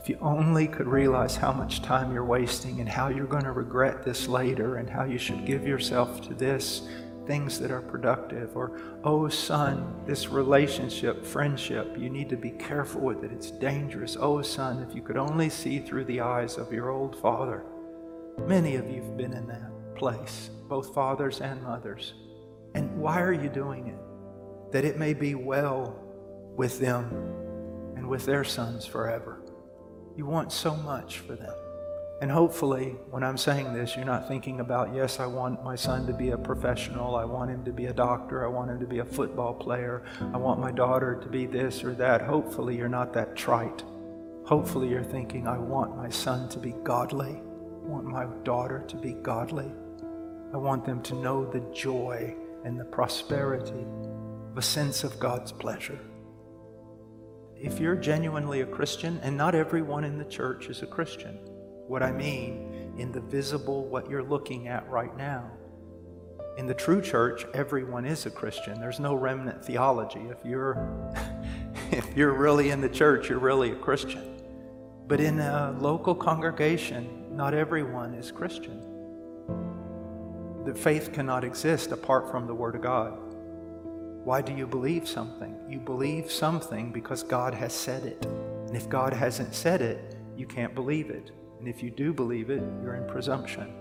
If 0.00 0.08
you 0.08 0.18
only 0.20 0.66
could 0.66 0.88
realize 0.88 1.36
how 1.36 1.52
much 1.52 1.82
time 1.82 2.12
you're 2.12 2.24
wasting 2.24 2.80
and 2.80 2.88
how 2.88 3.06
you're 3.06 3.26
going 3.26 3.44
to 3.44 3.52
regret 3.52 4.02
this 4.02 4.26
later 4.26 4.76
and 4.76 4.90
how 4.90 5.04
you 5.04 5.18
should 5.18 5.46
give 5.46 5.64
yourself 5.64 6.20
to 6.22 6.34
this, 6.34 6.82
things 7.26 7.58
that 7.60 7.70
are 7.70 7.80
productive. 7.80 8.56
Or, 8.56 8.80
oh, 9.04 9.28
son, 9.28 9.94
this 10.06 10.28
relationship, 10.28 11.24
friendship, 11.24 11.96
you 11.96 12.10
need 12.10 12.28
to 12.30 12.36
be 12.36 12.50
careful 12.50 13.00
with 13.00 13.24
it. 13.24 13.32
It's 13.32 13.50
dangerous. 13.50 14.16
Oh, 14.18 14.42
son, 14.42 14.86
if 14.88 14.94
you 14.94 15.02
could 15.02 15.16
only 15.16 15.48
see 15.48 15.78
through 15.78 16.04
the 16.04 16.20
eyes 16.20 16.56
of 16.56 16.72
your 16.72 16.90
old 16.90 17.20
father. 17.20 17.64
Many 18.46 18.76
of 18.76 18.88
you 18.90 19.02
have 19.02 19.16
been 19.16 19.34
in 19.34 19.46
that 19.46 19.94
place, 19.94 20.50
both 20.68 20.94
fathers 20.94 21.40
and 21.40 21.62
mothers. 21.62 22.14
And 22.74 22.96
why 22.98 23.20
are 23.20 23.32
you 23.32 23.48
doing 23.48 23.88
it? 23.88 24.72
That 24.72 24.84
it 24.84 24.98
may 24.98 25.14
be 25.14 25.34
well 25.34 25.98
with 26.56 26.78
them 26.80 27.10
and 27.96 28.08
with 28.08 28.24
their 28.24 28.44
sons 28.44 28.86
forever. 28.86 29.42
You 30.16 30.26
want 30.26 30.52
so 30.52 30.74
much 30.74 31.18
for 31.18 31.34
them. 31.34 31.54
And 32.22 32.30
hopefully, 32.30 32.94
when 33.10 33.24
I'm 33.24 33.36
saying 33.36 33.72
this, 33.72 33.96
you're 33.96 34.04
not 34.04 34.28
thinking 34.28 34.60
about, 34.60 34.94
yes, 34.94 35.18
I 35.18 35.26
want 35.26 35.64
my 35.64 35.74
son 35.74 36.06
to 36.06 36.12
be 36.12 36.30
a 36.30 36.38
professional. 36.38 37.16
I 37.16 37.24
want 37.24 37.50
him 37.50 37.64
to 37.64 37.72
be 37.72 37.86
a 37.86 37.92
doctor. 37.92 38.44
I 38.44 38.48
want 38.48 38.70
him 38.70 38.78
to 38.78 38.86
be 38.86 39.00
a 39.00 39.04
football 39.04 39.52
player. 39.52 40.04
I 40.32 40.36
want 40.36 40.60
my 40.60 40.70
daughter 40.70 41.16
to 41.20 41.28
be 41.28 41.46
this 41.46 41.82
or 41.82 41.94
that. 41.94 42.22
Hopefully, 42.22 42.76
you're 42.76 42.88
not 42.88 43.12
that 43.14 43.34
trite. 43.34 43.82
Hopefully, 44.44 44.88
you're 44.88 45.02
thinking, 45.02 45.48
I 45.48 45.58
want 45.58 45.96
my 45.96 46.08
son 46.08 46.48
to 46.50 46.60
be 46.60 46.76
godly. 46.84 47.42
I 47.42 47.88
want 47.88 48.04
my 48.04 48.26
daughter 48.44 48.84
to 48.86 48.96
be 48.96 49.14
godly. 49.14 49.72
I 50.54 50.58
want 50.58 50.84
them 50.84 51.02
to 51.02 51.16
know 51.16 51.44
the 51.44 51.66
joy 51.74 52.36
and 52.64 52.78
the 52.78 52.84
prosperity 52.84 53.84
of 54.52 54.58
a 54.58 54.62
sense 54.62 55.02
of 55.02 55.18
God's 55.18 55.50
pleasure 55.50 55.98
if 57.62 57.78
you're 57.78 57.94
genuinely 57.94 58.62
a 58.62 58.66
Christian, 58.66 59.20
and 59.22 59.36
not 59.36 59.54
everyone 59.54 60.02
in 60.02 60.18
the 60.18 60.24
church 60.24 60.66
is 60.66 60.82
a 60.82 60.86
Christian, 60.86 61.38
what 61.86 62.02
I 62.02 62.12
mean 62.12 62.94
in 62.98 63.12
the 63.12 63.20
visible, 63.20 63.86
what 63.86 64.08
you're 64.08 64.22
looking 64.22 64.68
at 64.68 64.88
right 64.88 65.16
now. 65.16 65.50
In 66.58 66.66
the 66.66 66.74
true 66.74 67.00
church, 67.00 67.46
everyone 67.54 68.04
is 68.04 68.26
a 68.26 68.30
Christian. 68.30 68.78
There's 68.78 69.00
no 69.00 69.14
remnant 69.14 69.64
theology. 69.64 70.20
If 70.28 70.44
you're, 70.44 70.76
if 71.90 72.16
you're 72.16 72.34
really 72.34 72.70
in 72.70 72.80
the 72.80 72.88
church, 72.88 73.30
you're 73.30 73.38
really 73.38 73.72
a 73.72 73.76
Christian. 73.76 74.40
But 75.06 75.20
in 75.20 75.40
a 75.40 75.76
local 75.80 76.14
congregation, 76.14 77.34
not 77.34 77.54
everyone 77.54 78.14
is 78.14 78.30
Christian. 78.30 78.80
The 80.64 80.74
faith 80.74 81.12
cannot 81.12 81.42
exist 81.42 81.90
apart 81.90 82.30
from 82.30 82.46
the 82.46 82.54
Word 82.54 82.74
of 82.74 82.82
God. 82.82 83.18
Why 84.24 84.40
do 84.40 84.52
you 84.54 84.66
believe 84.66 85.08
something? 85.08 85.58
You 85.68 85.80
believe 85.80 86.30
something 86.30 86.92
because 86.92 87.24
God 87.24 87.54
has 87.54 87.72
said 87.72 88.04
it. 88.04 88.24
And 88.24 88.76
if 88.76 88.88
God 88.88 89.12
hasn't 89.12 89.54
said 89.54 89.82
it, 89.82 90.16
you 90.36 90.46
can't 90.46 90.74
believe 90.74 91.10
it. 91.10 91.32
And 91.62 91.68
if 91.68 91.80
you 91.80 91.90
do 91.90 92.12
believe 92.12 92.50
it, 92.50 92.60
you're 92.82 92.96
in 92.96 93.06
presumption. 93.06 93.72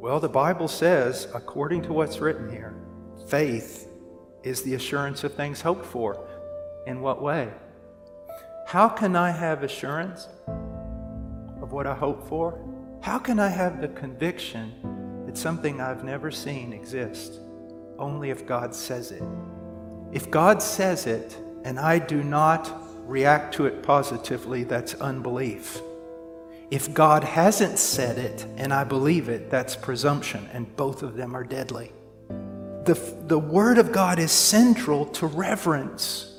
Well, 0.00 0.18
the 0.18 0.28
Bible 0.28 0.66
says, 0.66 1.28
according 1.32 1.82
to 1.82 1.92
what's 1.92 2.18
written 2.18 2.50
here, 2.50 2.74
faith 3.28 3.86
is 4.42 4.62
the 4.62 4.74
assurance 4.74 5.22
of 5.22 5.34
things 5.34 5.60
hoped 5.60 5.86
for. 5.86 6.26
In 6.88 7.00
what 7.00 7.22
way? 7.22 7.48
How 8.66 8.88
can 8.88 9.14
I 9.14 9.30
have 9.30 9.62
assurance 9.62 10.26
of 11.62 11.70
what 11.70 11.86
I 11.86 11.94
hope 11.94 12.28
for? 12.28 12.58
How 13.02 13.20
can 13.20 13.38
I 13.38 13.48
have 13.48 13.80
the 13.80 13.86
conviction 13.86 15.24
that 15.26 15.38
something 15.38 15.80
I've 15.80 16.02
never 16.02 16.32
seen 16.32 16.72
exists? 16.72 17.38
only 18.02 18.30
if 18.30 18.44
God 18.44 18.74
says 18.74 19.12
it. 19.12 19.22
If 20.12 20.30
God 20.30 20.60
says 20.60 21.06
it 21.06 21.36
and 21.64 21.78
I 21.78 21.98
do 21.98 22.22
not 22.22 22.70
react 23.08 23.54
to 23.54 23.66
it 23.66 23.82
positively, 23.82 24.64
that's 24.64 24.94
unbelief. 24.94 25.80
If 26.72 26.94
God 26.94 27.22
hasn't 27.22 27.78
said 27.78 28.16
it 28.16 28.46
and 28.56 28.72
I 28.72 28.82
believe 28.82 29.28
it, 29.28 29.50
that's 29.50 29.76
presumption, 29.76 30.48
and 30.54 30.74
both 30.74 31.02
of 31.02 31.16
them 31.16 31.36
are 31.36 31.44
deadly. 31.44 31.92
The, 32.86 32.98
the 33.26 33.38
Word 33.38 33.76
of 33.76 33.92
God 33.92 34.18
is 34.18 34.32
central 34.32 35.04
to 35.20 35.26
reverence, 35.26 36.34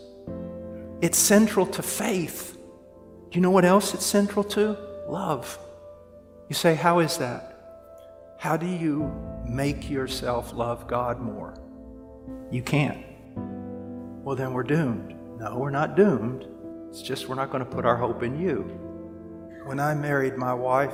it's 1.01 1.19
central 1.19 1.67
to 1.67 1.83
faith. 1.83 2.57
Do 3.29 3.37
you 3.37 3.41
know 3.41 3.51
what 3.51 3.63
else 3.63 3.93
it's 3.93 4.07
central 4.07 4.43
to? 4.45 4.75
Love. 5.07 5.59
You 6.49 6.55
say, 6.55 6.73
How 6.73 6.97
is 6.97 7.19
that? 7.19 8.35
How 8.39 8.57
do 8.57 8.65
you 8.65 9.13
make 9.47 9.87
yourself 9.87 10.51
love 10.51 10.87
God 10.87 11.21
more? 11.21 11.53
You 12.49 12.63
can't. 12.63 13.05
Well, 14.25 14.35
then 14.35 14.51
we're 14.51 14.63
doomed. 14.63 15.13
No, 15.39 15.59
we're 15.59 15.69
not 15.69 15.95
doomed. 15.95 16.47
It's 16.89 17.03
just 17.03 17.29
we're 17.29 17.35
not 17.35 17.51
going 17.51 17.63
to 17.63 17.69
put 17.69 17.85
our 17.85 17.97
hope 17.97 18.23
in 18.23 18.41
you. 18.41 18.82
When 19.65 19.79
I 19.79 19.93
married 19.93 20.35
my 20.35 20.53
wife, 20.53 20.93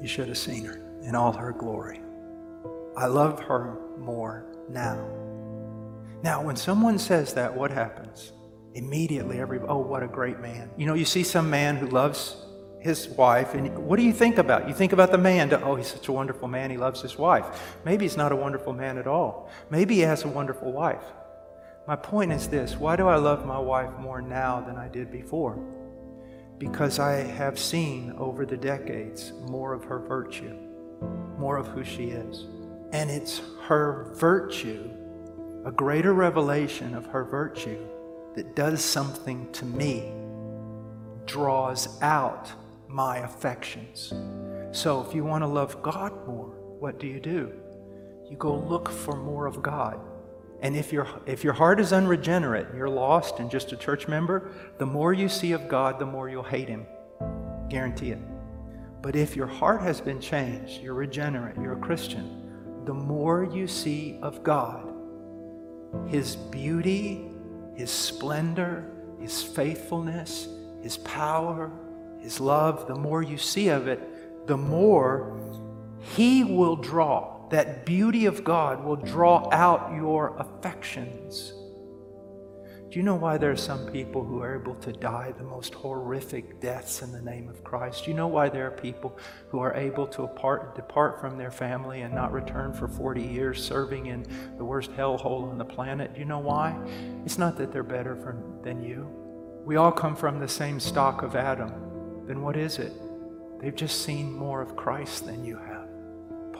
you 0.00 0.08
should 0.08 0.28
have 0.28 0.38
seen 0.38 0.64
her 0.64 0.80
in 1.02 1.14
all 1.14 1.32
her 1.32 1.52
glory. 1.52 2.00
I 2.96 3.06
love 3.06 3.40
her 3.40 3.78
more 3.98 4.46
now. 4.70 5.06
Now, 6.22 6.42
when 6.42 6.56
someone 6.56 6.98
says 6.98 7.34
that, 7.34 7.54
what 7.54 7.70
happens? 7.70 8.32
Immediately, 8.74 9.38
every 9.38 9.58
oh, 9.60 9.78
what 9.78 10.02
a 10.02 10.06
great 10.06 10.40
man. 10.40 10.70
You 10.78 10.86
know, 10.86 10.94
you 10.94 11.04
see 11.04 11.22
some 11.22 11.50
man 11.50 11.76
who 11.76 11.88
loves 11.88 12.36
his 12.78 13.08
wife. 13.08 13.52
And 13.54 13.76
what 13.86 13.96
do 13.96 14.02
you 14.02 14.14
think 14.14 14.38
about? 14.38 14.66
You 14.66 14.74
think 14.74 14.92
about 14.92 15.10
the 15.10 15.18
man. 15.18 15.52
Oh, 15.52 15.76
he's 15.76 15.88
such 15.88 16.08
a 16.08 16.12
wonderful 16.12 16.48
man. 16.48 16.70
He 16.70 16.78
loves 16.78 17.02
his 17.02 17.18
wife. 17.18 17.44
Maybe 17.84 18.06
he's 18.06 18.16
not 18.16 18.32
a 18.32 18.36
wonderful 18.36 18.72
man 18.72 18.96
at 18.96 19.06
all. 19.06 19.50
Maybe 19.70 19.96
he 19.96 20.00
has 20.00 20.24
a 20.24 20.28
wonderful 20.28 20.72
wife. 20.72 21.04
My 21.86 21.96
point 21.96 22.32
is 22.32 22.48
this 22.48 22.76
why 22.76 22.96
do 22.96 23.08
I 23.08 23.16
love 23.16 23.44
my 23.44 23.58
wife 23.58 23.90
more 23.98 24.22
now 24.22 24.60
than 24.60 24.76
I 24.76 24.88
did 24.88 25.12
before? 25.12 25.58
Because 26.60 26.98
I 26.98 27.14
have 27.14 27.58
seen 27.58 28.12
over 28.18 28.44
the 28.44 28.56
decades 28.56 29.32
more 29.48 29.72
of 29.72 29.82
her 29.84 29.98
virtue, 29.98 30.54
more 31.38 31.56
of 31.56 31.66
who 31.68 31.82
she 31.82 32.10
is. 32.10 32.44
And 32.92 33.10
it's 33.10 33.40
her 33.62 34.12
virtue, 34.16 34.90
a 35.64 35.72
greater 35.72 36.12
revelation 36.12 36.94
of 36.94 37.06
her 37.06 37.24
virtue, 37.24 37.78
that 38.36 38.54
does 38.54 38.84
something 38.84 39.50
to 39.52 39.64
me, 39.64 40.12
draws 41.24 42.00
out 42.02 42.52
my 42.88 43.18
affections. 43.20 44.12
So 44.72 45.00
if 45.00 45.14
you 45.14 45.24
want 45.24 45.42
to 45.42 45.48
love 45.48 45.80
God 45.82 46.12
more, 46.26 46.48
what 46.78 47.00
do 47.00 47.06
you 47.06 47.20
do? 47.20 47.54
You 48.28 48.36
go 48.36 48.54
look 48.54 48.90
for 48.90 49.16
more 49.16 49.46
of 49.46 49.62
God. 49.62 49.98
And 50.62 50.76
if, 50.76 50.92
your 50.92 51.08
if 51.26 51.42
your 51.42 51.54
heart 51.54 51.80
is 51.80 51.92
unregenerate, 51.92 52.68
you're 52.76 52.88
lost 52.88 53.38
and 53.38 53.50
just 53.50 53.72
a 53.72 53.76
church 53.76 54.08
member, 54.08 54.50
the 54.78 54.86
more 54.86 55.12
you 55.12 55.28
see 55.28 55.52
of 55.52 55.68
God, 55.68 55.98
the 55.98 56.06
more 56.06 56.28
you'll 56.28 56.42
hate 56.42 56.68
Him. 56.68 56.86
Guarantee 57.68 58.10
it. 58.10 58.18
But 59.00 59.16
if 59.16 59.36
your 59.36 59.46
heart 59.46 59.80
has 59.80 60.00
been 60.00 60.20
changed, 60.20 60.82
you're 60.82 60.94
regenerate, 60.94 61.56
you're 61.56 61.78
a 61.78 61.80
Christian, 61.80 62.84
the 62.84 62.92
more 62.92 63.44
you 63.44 63.66
see 63.66 64.18
of 64.20 64.42
God, 64.42 64.92
His 66.08 66.36
beauty, 66.36 67.30
His 67.74 67.90
splendor, 67.90 68.90
His 69.18 69.42
faithfulness, 69.42 70.48
His 70.82 70.98
power, 70.98 71.72
his 72.20 72.38
love, 72.38 72.86
the 72.86 72.94
more 72.94 73.22
you 73.22 73.38
see 73.38 73.68
of 73.68 73.88
it, 73.88 74.46
the 74.46 74.56
more 74.56 75.38
He 76.14 76.44
will 76.44 76.76
draw. 76.76 77.39
That 77.50 77.84
beauty 77.84 78.26
of 78.26 78.44
God 78.44 78.84
will 78.84 78.96
draw 78.96 79.48
out 79.52 79.94
your 79.94 80.36
affections. 80.38 81.52
Do 82.90 82.98
you 82.98 83.04
know 83.04 83.14
why 83.14 83.38
there 83.38 83.52
are 83.52 83.56
some 83.56 83.86
people 83.86 84.24
who 84.24 84.42
are 84.42 84.60
able 84.60 84.74
to 84.76 84.92
die 84.92 85.32
the 85.38 85.44
most 85.44 85.74
horrific 85.74 86.60
deaths 86.60 87.02
in 87.02 87.12
the 87.12 87.22
name 87.22 87.48
of 87.48 87.62
Christ? 87.62 88.04
Do 88.04 88.10
you 88.10 88.16
know 88.16 88.26
why 88.26 88.48
there 88.48 88.66
are 88.66 88.72
people 88.72 89.16
who 89.48 89.60
are 89.60 89.74
able 89.74 90.08
to 90.08 90.24
apart, 90.24 90.74
depart 90.74 91.20
from 91.20 91.38
their 91.38 91.52
family 91.52 92.02
and 92.02 92.12
not 92.12 92.32
return 92.32 92.72
for 92.72 92.88
40 92.88 93.22
years 93.22 93.62
serving 93.62 94.06
in 94.06 94.26
the 94.56 94.64
worst 94.64 94.90
hellhole 94.92 95.48
on 95.48 95.58
the 95.58 95.64
planet? 95.64 96.14
Do 96.14 96.20
you 96.20 96.26
know 96.26 96.40
why? 96.40 96.76
It's 97.24 97.38
not 97.38 97.56
that 97.58 97.70
they're 97.70 97.84
better 97.84 98.16
than 98.64 98.82
you. 98.82 99.08
We 99.64 99.76
all 99.76 99.92
come 99.92 100.16
from 100.16 100.40
the 100.40 100.48
same 100.48 100.80
stock 100.80 101.22
of 101.22 101.36
Adam 101.36 101.90
then 102.30 102.42
what 102.42 102.56
is 102.56 102.78
it? 102.78 102.92
They've 103.60 103.74
just 103.74 104.04
seen 104.04 104.32
more 104.32 104.62
of 104.62 104.76
Christ 104.76 105.26
than 105.26 105.44
you 105.44 105.56
have. 105.56 105.69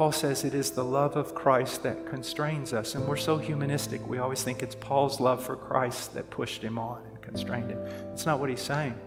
Paul 0.01 0.13
says 0.13 0.47
it 0.47 0.55
is 0.55 0.71
the 0.71 0.83
love 0.83 1.17
of 1.17 1.35
Christ 1.35 1.83
that 1.83 2.07
constrains 2.07 2.73
us. 2.73 2.95
And 2.95 3.07
we're 3.07 3.19
so 3.19 3.37
humanistic, 3.37 4.09
we 4.09 4.17
always 4.17 4.43
think 4.43 4.63
it's 4.63 4.75
Paul's 4.75 5.21
love 5.21 5.45
for 5.45 5.57
Christ 5.57 6.15
that 6.15 6.31
pushed 6.31 6.63
him 6.65 6.79
on 6.79 7.05
and 7.05 7.21
constrained 7.21 7.69
him. 7.69 7.81
It's 8.11 8.25
not 8.25 8.41
what 8.41 8.49
he's 8.49 8.63
saying. 8.63 8.99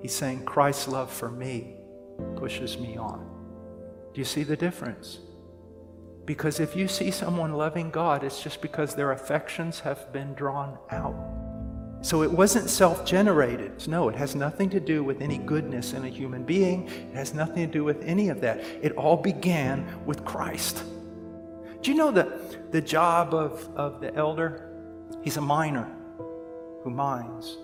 He's 0.00 0.14
saying 0.14 0.46
Christ's 0.46 0.88
love 0.88 1.12
for 1.12 1.30
me 1.30 1.76
pushes 2.34 2.78
me 2.78 2.96
on. 2.96 3.28
Do 4.14 4.22
you 4.22 4.24
see 4.24 4.42
the 4.42 4.56
difference? 4.56 5.18
Because 6.24 6.60
if 6.60 6.74
you 6.74 6.88
see 6.88 7.10
someone 7.10 7.52
loving 7.52 7.90
God, 7.90 8.24
it's 8.24 8.42
just 8.42 8.62
because 8.62 8.94
their 8.94 9.12
affections 9.12 9.80
have 9.80 10.10
been 10.14 10.32
drawn 10.32 10.78
out. 10.90 11.14
So 12.00 12.22
it 12.22 12.30
wasn't 12.30 12.70
self 12.70 13.04
generated. 13.04 13.88
No, 13.88 14.08
it 14.08 14.14
has 14.14 14.34
nothing 14.34 14.70
to 14.70 14.80
do 14.80 15.02
with 15.02 15.20
any 15.20 15.38
goodness 15.38 15.92
in 15.92 16.04
a 16.04 16.08
human 16.08 16.44
being. 16.44 16.86
It 16.88 17.14
has 17.14 17.34
nothing 17.34 17.66
to 17.66 17.72
do 17.72 17.84
with 17.84 18.02
any 18.04 18.28
of 18.28 18.40
that. 18.40 18.60
It 18.82 18.92
all 18.92 19.16
began 19.16 19.86
with 20.06 20.24
Christ. 20.24 20.84
Do 21.82 21.90
you 21.90 21.96
know 21.96 22.10
that 22.12 22.72
the 22.72 22.80
job 22.80 23.34
of, 23.34 23.68
of 23.76 24.00
the 24.00 24.14
elder? 24.14 24.64
He's 25.22 25.36
a 25.36 25.40
miner 25.40 25.88
who 26.82 26.90
mines. 26.90 27.56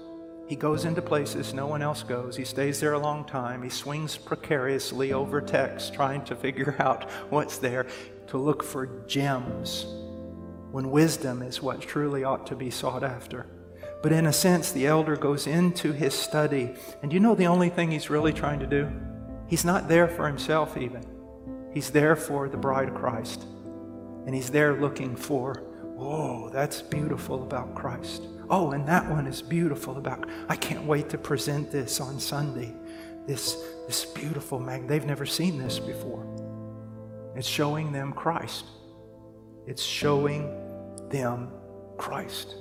He 0.46 0.56
goes 0.56 0.84
into 0.84 1.00
places 1.00 1.54
no 1.54 1.66
one 1.66 1.80
else 1.80 2.02
goes. 2.02 2.36
He 2.36 2.44
stays 2.44 2.80
there 2.80 2.92
a 2.92 2.98
long 2.98 3.24
time. 3.24 3.62
He 3.62 3.70
swings 3.70 4.16
precariously 4.16 5.12
over 5.12 5.40
text, 5.40 5.94
trying 5.94 6.24
to 6.24 6.36
figure 6.36 6.76
out 6.80 7.08
what's 7.30 7.58
there, 7.58 7.86
to 8.28 8.38
look 8.38 8.62
for 8.62 8.86
gems 9.06 9.86
when 10.70 10.90
wisdom 10.90 11.40
is 11.40 11.62
what 11.62 11.80
truly 11.80 12.24
ought 12.24 12.46
to 12.48 12.56
be 12.56 12.70
sought 12.70 13.04
after. 13.04 13.46
But 14.04 14.12
in 14.12 14.26
a 14.26 14.34
sense, 14.34 14.70
the 14.70 14.86
elder 14.86 15.16
goes 15.16 15.46
into 15.46 15.90
his 15.92 16.12
study, 16.12 16.74
and 17.02 17.10
you 17.10 17.20
know 17.20 17.34
the 17.34 17.46
only 17.46 17.70
thing 17.70 17.90
he's 17.90 18.10
really 18.10 18.34
trying 18.34 18.60
to 18.60 18.66
do? 18.66 18.92
He's 19.48 19.64
not 19.64 19.88
there 19.88 20.08
for 20.08 20.26
himself, 20.26 20.76
even. 20.76 21.02
He's 21.72 21.88
there 21.88 22.14
for 22.14 22.50
the 22.50 22.58
bride 22.58 22.90
of 22.90 22.94
Christ. 22.96 23.46
And 24.26 24.34
he's 24.34 24.50
there 24.50 24.78
looking 24.78 25.16
for, 25.16 25.64
oh, 25.98 26.50
that's 26.50 26.82
beautiful 26.82 27.44
about 27.44 27.74
Christ. 27.74 28.24
Oh, 28.50 28.72
and 28.72 28.86
that 28.86 29.08
one 29.08 29.26
is 29.26 29.40
beautiful 29.40 29.96
about, 29.96 30.28
I 30.50 30.56
can't 30.56 30.84
wait 30.84 31.08
to 31.08 31.16
present 31.16 31.72
this 31.72 31.98
on 31.98 32.20
Sunday. 32.20 32.74
This, 33.26 33.56
this 33.86 34.04
beautiful 34.04 34.60
mag, 34.60 34.86
they've 34.86 35.06
never 35.06 35.24
seen 35.24 35.56
this 35.56 35.78
before. 35.78 36.26
It's 37.36 37.48
showing 37.48 37.90
them 37.90 38.12
Christ. 38.12 38.66
It's 39.66 39.82
showing 39.82 41.08
them 41.08 41.48
Christ. 41.96 42.56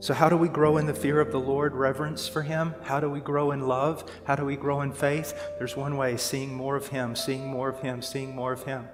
So, 0.00 0.14
how 0.14 0.30
do 0.30 0.36
we 0.36 0.48
grow 0.48 0.78
in 0.78 0.86
the 0.86 0.94
fear 0.94 1.20
of 1.20 1.30
the 1.30 1.38
Lord, 1.38 1.74
reverence 1.74 2.26
for 2.26 2.40
Him? 2.40 2.74
How 2.84 3.00
do 3.00 3.10
we 3.10 3.20
grow 3.20 3.50
in 3.50 3.68
love? 3.68 4.10
How 4.24 4.34
do 4.34 4.46
we 4.46 4.56
grow 4.56 4.80
in 4.80 4.92
faith? 4.92 5.34
There's 5.58 5.76
one 5.76 5.98
way 5.98 6.16
seeing 6.16 6.54
more 6.54 6.74
of 6.74 6.88
Him, 6.88 7.14
seeing 7.14 7.46
more 7.46 7.68
of 7.68 7.80
Him, 7.80 8.00
seeing 8.00 8.34
more 8.34 8.50
of 8.50 8.62
Him. 8.62 8.88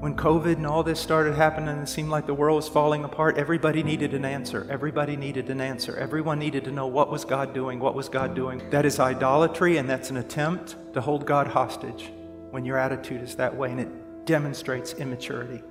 When 0.00 0.16
COVID 0.16 0.54
and 0.54 0.66
all 0.66 0.82
this 0.82 0.98
started 0.98 1.36
happening 1.36 1.68
and 1.68 1.82
it 1.82 1.88
seemed 1.88 2.08
like 2.08 2.26
the 2.26 2.34
world 2.34 2.56
was 2.56 2.68
falling 2.68 3.04
apart, 3.04 3.38
everybody 3.38 3.84
needed 3.84 4.12
an 4.12 4.24
answer. 4.24 4.66
Everybody 4.68 5.14
needed 5.14 5.48
an 5.48 5.60
answer. 5.60 5.96
Everyone 5.96 6.40
needed 6.40 6.64
to 6.64 6.72
know 6.72 6.88
what 6.88 7.10
was 7.10 7.24
God 7.24 7.54
doing? 7.54 7.78
What 7.78 7.94
was 7.94 8.08
God 8.08 8.34
doing? 8.34 8.68
That 8.70 8.86
is 8.86 8.98
idolatry 8.98 9.76
and 9.76 9.88
that's 9.88 10.10
an 10.10 10.16
attempt 10.16 10.76
to 10.94 11.00
hold 11.00 11.24
God 11.24 11.46
hostage 11.46 12.10
when 12.50 12.64
your 12.64 12.78
attitude 12.78 13.22
is 13.22 13.36
that 13.36 13.54
way 13.54 13.70
and 13.70 13.80
it 13.80 14.26
demonstrates 14.26 14.94
immaturity. 14.94 15.62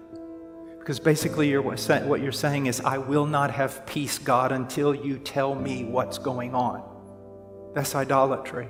Because 0.89 0.99
basically, 0.99 1.47
you're, 1.49 1.61
what 1.61 2.19
you're 2.19 2.31
saying 2.31 2.65
is, 2.65 2.81
I 2.81 2.97
will 2.97 3.27
not 3.27 3.51
have 3.51 3.85
peace, 3.85 4.17
God, 4.17 4.51
until 4.51 4.95
you 4.95 5.19
tell 5.19 5.53
me 5.53 5.83
what's 5.83 6.17
going 6.17 6.55
on. 6.55 6.83
That's 7.75 7.93
idolatry. 7.93 8.67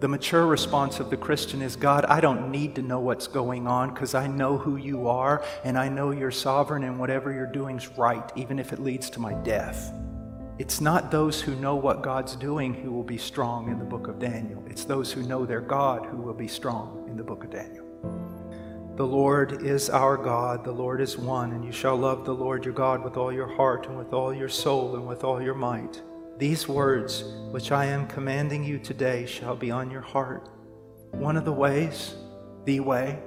The 0.00 0.08
mature 0.08 0.46
response 0.46 0.98
of 0.98 1.10
the 1.10 1.18
Christian 1.18 1.60
is, 1.60 1.76
God, 1.76 2.06
I 2.06 2.22
don't 2.22 2.50
need 2.50 2.74
to 2.76 2.80
know 2.80 3.00
what's 3.00 3.26
going 3.26 3.66
on 3.66 3.92
because 3.92 4.14
I 4.14 4.28
know 4.28 4.56
who 4.56 4.78
you 4.78 5.08
are 5.08 5.44
and 5.62 5.76
I 5.76 5.90
know 5.90 6.10
you're 6.10 6.30
sovereign 6.30 6.84
and 6.84 6.98
whatever 6.98 7.30
you're 7.30 7.44
doing 7.44 7.76
is 7.76 7.86
right, 7.98 8.32
even 8.34 8.58
if 8.58 8.72
it 8.72 8.78
leads 8.78 9.10
to 9.10 9.20
my 9.20 9.34
death. 9.34 9.92
It's 10.58 10.80
not 10.80 11.10
those 11.10 11.42
who 11.42 11.54
know 11.56 11.76
what 11.76 12.00
God's 12.00 12.34
doing 12.34 12.72
who 12.72 12.90
will 12.90 13.04
be 13.04 13.18
strong 13.18 13.70
in 13.70 13.78
the 13.78 13.84
book 13.84 14.08
of 14.08 14.18
Daniel. 14.18 14.64
It's 14.70 14.86
those 14.86 15.12
who 15.12 15.22
know 15.24 15.44
their 15.44 15.60
God 15.60 16.06
who 16.06 16.16
will 16.16 16.32
be 16.32 16.48
strong 16.48 17.04
in 17.10 17.18
the 17.18 17.22
book 17.22 17.44
of 17.44 17.50
Daniel. 17.50 17.81
The 18.94 19.06
Lord 19.06 19.64
is 19.64 19.88
our 19.88 20.18
God, 20.18 20.64
the 20.64 20.72
Lord 20.72 21.00
is 21.00 21.16
one, 21.16 21.52
and 21.52 21.64
you 21.64 21.72
shall 21.72 21.96
love 21.96 22.26
the 22.26 22.34
Lord 22.34 22.62
your 22.62 22.74
God 22.74 23.02
with 23.02 23.16
all 23.16 23.32
your 23.32 23.48
heart, 23.48 23.86
and 23.86 23.96
with 23.96 24.12
all 24.12 24.34
your 24.34 24.50
soul, 24.50 24.96
and 24.96 25.06
with 25.06 25.24
all 25.24 25.40
your 25.40 25.54
might. 25.54 26.02
These 26.36 26.68
words 26.68 27.24
which 27.50 27.72
I 27.72 27.86
am 27.86 28.06
commanding 28.06 28.62
you 28.62 28.78
today 28.78 29.24
shall 29.24 29.56
be 29.56 29.70
on 29.70 29.90
your 29.90 30.02
heart. 30.02 30.50
One 31.12 31.38
of 31.38 31.46
the 31.46 31.52
ways, 31.52 32.16
the 32.66 32.80
way, 32.80 33.18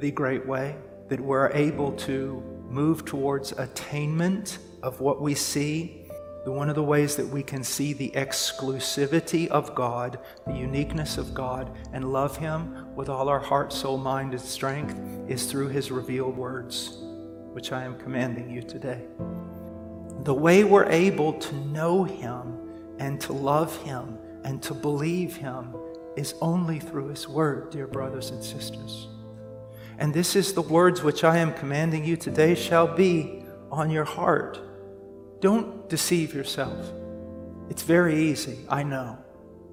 the 0.00 0.10
great 0.10 0.46
way 0.46 0.76
that 1.08 1.18
we're 1.18 1.50
able 1.52 1.92
to 1.92 2.42
move 2.68 3.06
towards 3.06 3.52
attainment 3.52 4.58
of 4.82 5.00
what 5.00 5.22
we 5.22 5.34
see 5.34 6.05
one 6.52 6.68
of 6.68 6.76
the 6.76 6.82
ways 6.82 7.16
that 7.16 7.26
we 7.26 7.42
can 7.42 7.64
see 7.64 7.92
the 7.92 8.10
exclusivity 8.10 9.48
of 9.48 9.74
God, 9.74 10.18
the 10.46 10.54
uniqueness 10.54 11.18
of 11.18 11.34
God, 11.34 11.76
and 11.92 12.12
love 12.12 12.36
Him 12.36 12.94
with 12.94 13.08
all 13.08 13.28
our 13.28 13.40
heart, 13.40 13.72
soul, 13.72 13.98
mind, 13.98 14.32
and 14.32 14.40
strength 14.40 14.96
is 15.28 15.50
through 15.50 15.68
His 15.68 15.90
revealed 15.90 16.36
words, 16.36 16.98
which 17.52 17.72
I 17.72 17.82
am 17.82 17.98
commanding 17.98 18.48
you 18.48 18.62
today. 18.62 19.02
The 20.22 20.34
way 20.34 20.62
we're 20.64 20.90
able 20.90 21.32
to 21.32 21.54
know 21.66 22.04
Him 22.04 22.58
and 22.98 23.20
to 23.22 23.32
love 23.32 23.76
Him 23.82 24.18
and 24.44 24.62
to 24.62 24.74
believe 24.74 25.36
Him 25.36 25.74
is 26.16 26.34
only 26.40 26.78
through 26.78 27.08
His 27.08 27.28
Word, 27.28 27.70
dear 27.70 27.86
brothers 27.86 28.30
and 28.30 28.42
sisters. 28.42 29.08
And 29.98 30.12
this 30.12 30.36
is 30.36 30.52
the 30.52 30.62
words 30.62 31.02
which 31.02 31.24
I 31.24 31.38
am 31.38 31.54
commanding 31.54 32.04
you 32.04 32.16
today 32.16 32.54
shall 32.54 32.86
be 32.86 33.44
on 33.70 33.90
your 33.90 34.04
heart. 34.04 34.60
Don't 35.46 35.88
deceive 35.88 36.34
yourself. 36.34 36.92
It's 37.70 37.84
very 37.84 38.20
easy, 38.20 38.66
I 38.68 38.82
know. 38.82 39.16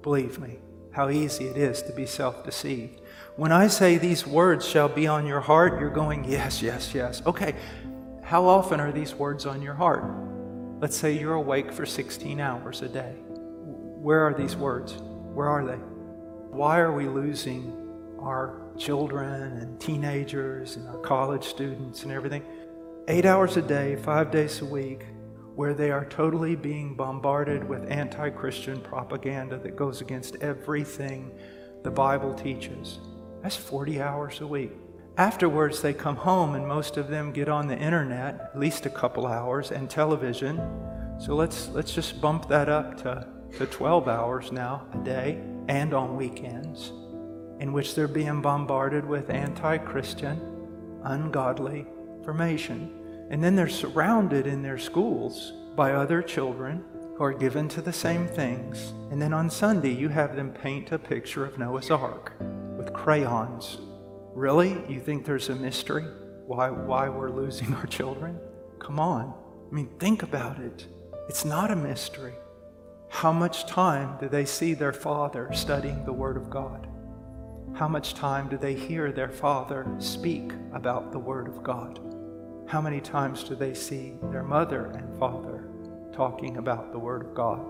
Believe 0.02 0.38
me, 0.38 0.60
how 0.92 1.10
easy 1.10 1.46
it 1.46 1.56
is 1.56 1.82
to 1.82 1.92
be 1.92 2.06
self 2.06 2.44
deceived. 2.44 3.00
When 3.34 3.50
I 3.50 3.66
say 3.66 3.98
these 3.98 4.24
words 4.24 4.64
shall 4.64 4.88
be 4.88 5.08
on 5.08 5.26
your 5.26 5.40
heart, 5.40 5.80
you're 5.80 5.90
going, 5.90 6.26
yes, 6.26 6.62
yes, 6.62 6.94
yes. 6.94 7.22
Okay, 7.26 7.56
how 8.22 8.44
often 8.46 8.78
are 8.78 8.92
these 8.92 9.16
words 9.16 9.46
on 9.46 9.62
your 9.62 9.74
heart? 9.74 10.04
Let's 10.78 10.96
say 10.96 11.18
you're 11.18 11.34
awake 11.34 11.72
for 11.72 11.84
16 11.84 12.38
hours 12.38 12.82
a 12.82 12.88
day. 12.88 13.16
Where 13.26 14.20
are 14.20 14.32
these 14.32 14.54
words? 14.54 14.92
Where 15.02 15.48
are 15.48 15.66
they? 15.66 15.80
Why 16.56 16.78
are 16.78 16.92
we 16.92 17.08
losing 17.08 18.16
our 18.20 18.62
children 18.78 19.58
and 19.58 19.80
teenagers 19.80 20.76
and 20.76 20.86
our 20.86 20.98
college 20.98 21.42
students 21.42 22.04
and 22.04 22.12
everything? 22.12 22.44
Eight 23.08 23.24
hours 23.24 23.56
a 23.56 23.62
day, 23.62 23.96
five 23.96 24.30
days 24.30 24.60
a 24.62 24.64
week, 24.64 25.04
where 25.54 25.74
they 25.74 25.90
are 25.90 26.04
totally 26.06 26.56
being 26.56 26.94
bombarded 26.94 27.68
with 27.68 27.90
anti 27.90 28.30
Christian 28.30 28.80
propaganda 28.80 29.58
that 29.58 29.76
goes 29.76 30.00
against 30.00 30.36
everything 30.36 31.30
the 31.82 31.90
Bible 31.90 32.34
teaches. 32.34 32.98
That's 33.42 33.56
40 33.56 34.00
hours 34.00 34.40
a 34.40 34.46
week. 34.46 34.72
Afterwards, 35.16 35.80
they 35.80 35.94
come 35.94 36.16
home, 36.16 36.56
and 36.56 36.66
most 36.66 36.96
of 36.96 37.08
them 37.08 37.30
get 37.30 37.48
on 37.48 37.68
the 37.68 37.78
internet, 37.78 38.50
at 38.52 38.58
least 38.58 38.84
a 38.84 38.90
couple 38.90 39.26
hours, 39.26 39.70
and 39.70 39.88
television. 39.88 40.56
So 41.20 41.36
let's, 41.36 41.68
let's 41.68 41.94
just 41.94 42.20
bump 42.20 42.48
that 42.48 42.68
up 42.68 42.96
to, 43.02 43.28
to 43.58 43.66
12 43.66 44.08
hours 44.08 44.50
now 44.50 44.86
a 44.92 45.04
day 45.04 45.40
and 45.68 45.94
on 45.94 46.16
weekends, 46.16 46.90
in 47.60 47.72
which 47.72 47.94
they're 47.94 48.08
being 48.08 48.42
bombarded 48.42 49.06
with 49.06 49.30
anti 49.30 49.78
Christian, 49.78 50.40
ungodly 51.04 51.86
information. 52.18 53.03
And 53.30 53.42
then 53.42 53.56
they're 53.56 53.68
surrounded 53.68 54.46
in 54.46 54.62
their 54.62 54.78
schools 54.78 55.52
by 55.74 55.92
other 55.92 56.22
children 56.22 56.84
who 57.16 57.24
are 57.24 57.32
given 57.32 57.68
to 57.68 57.82
the 57.82 57.92
same 57.92 58.26
things. 58.26 58.92
And 59.10 59.20
then 59.20 59.32
on 59.32 59.48
Sunday, 59.48 59.92
you 59.92 60.08
have 60.08 60.36
them 60.36 60.52
paint 60.52 60.92
a 60.92 60.98
picture 60.98 61.44
of 61.44 61.58
Noah's 61.58 61.90
Ark 61.90 62.32
with 62.76 62.92
crayons. 62.92 63.78
Really? 64.34 64.82
You 64.88 65.00
think 65.00 65.24
there's 65.24 65.48
a 65.48 65.54
mystery 65.54 66.04
why, 66.46 66.70
why 66.70 67.08
we're 67.08 67.30
losing 67.30 67.72
our 67.74 67.86
children? 67.86 68.38
Come 68.78 69.00
on. 69.00 69.34
I 69.70 69.74
mean, 69.74 69.88
think 69.98 70.22
about 70.22 70.58
it. 70.58 70.86
It's 71.28 71.44
not 71.44 71.70
a 71.70 71.76
mystery. 71.76 72.34
How 73.08 73.32
much 73.32 73.66
time 73.66 74.18
do 74.20 74.28
they 74.28 74.44
see 74.44 74.74
their 74.74 74.92
father 74.92 75.48
studying 75.52 76.04
the 76.04 76.12
Word 76.12 76.36
of 76.36 76.50
God? 76.50 76.86
How 77.74 77.88
much 77.88 78.14
time 78.14 78.48
do 78.48 78.58
they 78.58 78.74
hear 78.74 79.10
their 79.10 79.30
father 79.30 79.86
speak 79.98 80.52
about 80.72 81.12
the 81.12 81.18
Word 81.18 81.48
of 81.48 81.62
God? 81.62 82.13
How 82.66 82.80
many 82.80 83.00
times 83.00 83.44
do 83.44 83.54
they 83.54 83.74
see 83.74 84.14
their 84.30 84.42
mother 84.42 84.86
and 84.86 85.18
father 85.18 85.68
talking 86.12 86.56
about 86.56 86.92
the 86.92 86.98
Word 86.98 87.22
of 87.22 87.34
God? 87.34 87.60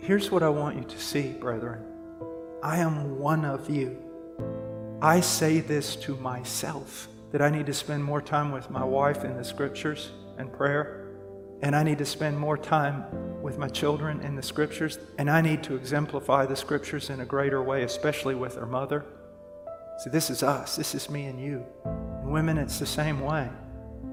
Here's 0.00 0.30
what 0.30 0.42
I 0.42 0.48
want 0.48 0.76
you 0.76 0.84
to 0.84 0.98
see, 0.98 1.32
brethren. 1.32 1.84
I 2.62 2.78
am 2.78 3.18
one 3.18 3.44
of 3.44 3.68
you. 3.68 4.02
I 5.02 5.20
say 5.20 5.60
this 5.60 5.94
to 5.96 6.16
myself 6.16 7.08
that 7.30 7.42
I 7.42 7.50
need 7.50 7.66
to 7.66 7.74
spend 7.74 8.02
more 8.02 8.22
time 8.22 8.50
with 8.50 8.70
my 8.70 8.82
wife 8.82 9.24
in 9.24 9.36
the 9.36 9.44
scriptures 9.44 10.10
and 10.38 10.52
prayer, 10.52 11.08
and 11.60 11.76
I 11.76 11.82
need 11.82 11.98
to 11.98 12.06
spend 12.06 12.38
more 12.38 12.56
time 12.56 13.04
with 13.42 13.58
my 13.58 13.68
children 13.68 14.20
in 14.22 14.34
the 14.34 14.42
scriptures, 14.42 14.98
and 15.18 15.30
I 15.30 15.40
need 15.42 15.62
to 15.64 15.76
exemplify 15.76 16.46
the 16.46 16.56
scriptures 16.56 17.10
in 17.10 17.20
a 17.20 17.26
greater 17.26 17.62
way, 17.62 17.82
especially 17.82 18.34
with 18.34 18.54
their 18.54 18.66
mother. 18.66 19.04
See, 19.98 20.10
this 20.10 20.30
is 20.30 20.42
us, 20.42 20.76
this 20.76 20.94
is 20.94 21.10
me 21.10 21.26
and 21.26 21.40
you. 21.40 21.64
And 21.84 22.32
women, 22.32 22.56
it's 22.56 22.78
the 22.78 22.86
same 22.86 23.20
way. 23.20 23.48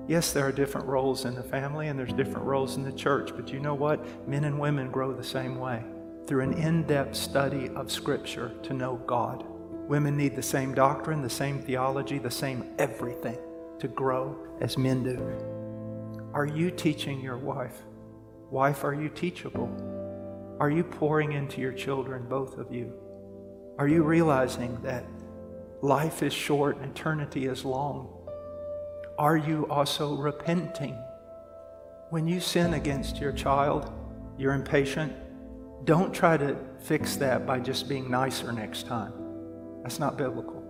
Yes, 0.08 0.32
there 0.32 0.46
are 0.46 0.52
different 0.52 0.88
roles 0.88 1.26
in 1.26 1.36
the 1.36 1.44
family 1.44 1.88
and 1.88 1.98
there's 1.98 2.14
different 2.14 2.46
roles 2.46 2.78
in 2.78 2.84
the 2.84 2.92
church, 2.92 3.32
but 3.36 3.52
you 3.52 3.60
know 3.60 3.74
what? 3.74 4.28
Men 4.28 4.44
and 4.44 4.60
women 4.60 4.92
grow 4.92 5.14
the 5.14 5.24
same 5.24 5.58
way 5.58 5.84
through 6.28 6.44
an 6.44 6.54
in 6.54 6.84
depth 6.84 7.16
study 7.16 7.70
of 7.70 7.92
Scripture 7.92 8.52
to 8.64 8.74
know 8.74 8.96
God. 9.08 9.46
Women 9.88 10.18
need 10.18 10.36
the 10.36 10.44
same 10.44 10.74
doctrine, 10.74 11.22
the 11.22 11.30
same 11.30 11.62
theology, 11.62 12.18
the 12.18 12.32
same 12.32 12.74
everything 12.80 13.38
to 13.80 13.88
grow 13.88 14.38
as 14.62 14.78
men 14.78 15.04
do. 15.04 16.32
Are 16.34 16.46
you 16.46 16.72
teaching 16.72 17.22
your 17.22 17.38
wife 17.38 17.84
Wife, 18.52 18.84
are 18.84 18.94
you 18.94 19.10
teachable? 19.10 19.70
Are 20.60 20.70
you 20.70 20.84
pouring 20.84 21.34
into 21.34 21.60
your 21.60 21.74
children, 21.74 22.26
both 22.30 22.58
of 22.58 22.72
you? 22.72 22.94
Are 23.78 23.88
you 23.88 24.04
realizing 24.04 24.80
that 24.84 25.04
life 25.82 26.22
is 26.22 26.32
short 26.32 26.78
and 26.78 26.92
eternity 26.92 27.48
is 27.48 27.66
long? 27.66 28.15
Are 29.18 29.38
you 29.38 29.66
also 29.70 30.14
repenting? 30.16 30.98
When 32.10 32.28
you 32.28 32.42
sin 32.42 32.74
against 32.74 33.18
your 33.18 33.32
child, 33.32 33.90
you're 34.38 34.54
impatient, 34.54 35.14
don't 35.86 36.14
try 36.14 36.36
to 36.36 36.58
fix 36.80 37.16
that 37.18 37.46
by 37.46 37.60
just 37.62 37.88
being 37.88 38.12
nicer 38.12 38.52
next 38.52 38.88
time. 38.88 39.14
That's 39.84 40.00
not 40.00 40.18
biblical. 40.18 40.62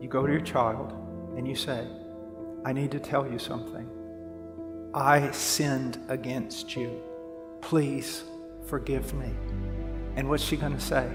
You 0.00 0.08
go 0.08 0.26
to 0.26 0.32
your 0.32 0.40
child 0.40 0.92
and 1.36 1.46
you 1.46 1.54
say, 1.54 1.86
I 2.64 2.72
need 2.72 2.90
to 2.92 3.00
tell 3.00 3.30
you 3.30 3.38
something. 3.38 3.86
I 4.94 5.30
sinned 5.32 5.98
against 6.08 6.76
you. 6.76 7.02
Please 7.60 8.24
forgive 8.64 9.12
me. 9.12 9.30
And 10.16 10.26
what's 10.26 10.42
she 10.42 10.56
going 10.56 10.74
to 10.74 10.80
say? 10.80 11.10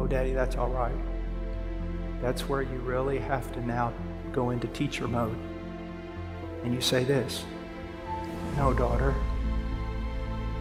Oh, 0.00 0.06
Daddy, 0.06 0.32
that's 0.32 0.56
all 0.56 0.70
right. 0.70 0.94
That's 2.22 2.48
where 2.48 2.62
you 2.62 2.78
really 2.78 3.18
have 3.18 3.52
to 3.52 3.66
now 3.66 3.92
go 4.32 4.50
into 4.50 4.68
teacher 4.68 5.06
mode. 5.06 5.36
And 6.64 6.74
you 6.74 6.80
say 6.80 7.04
this 7.04 7.44
No, 8.56 8.72
daughter, 8.72 9.14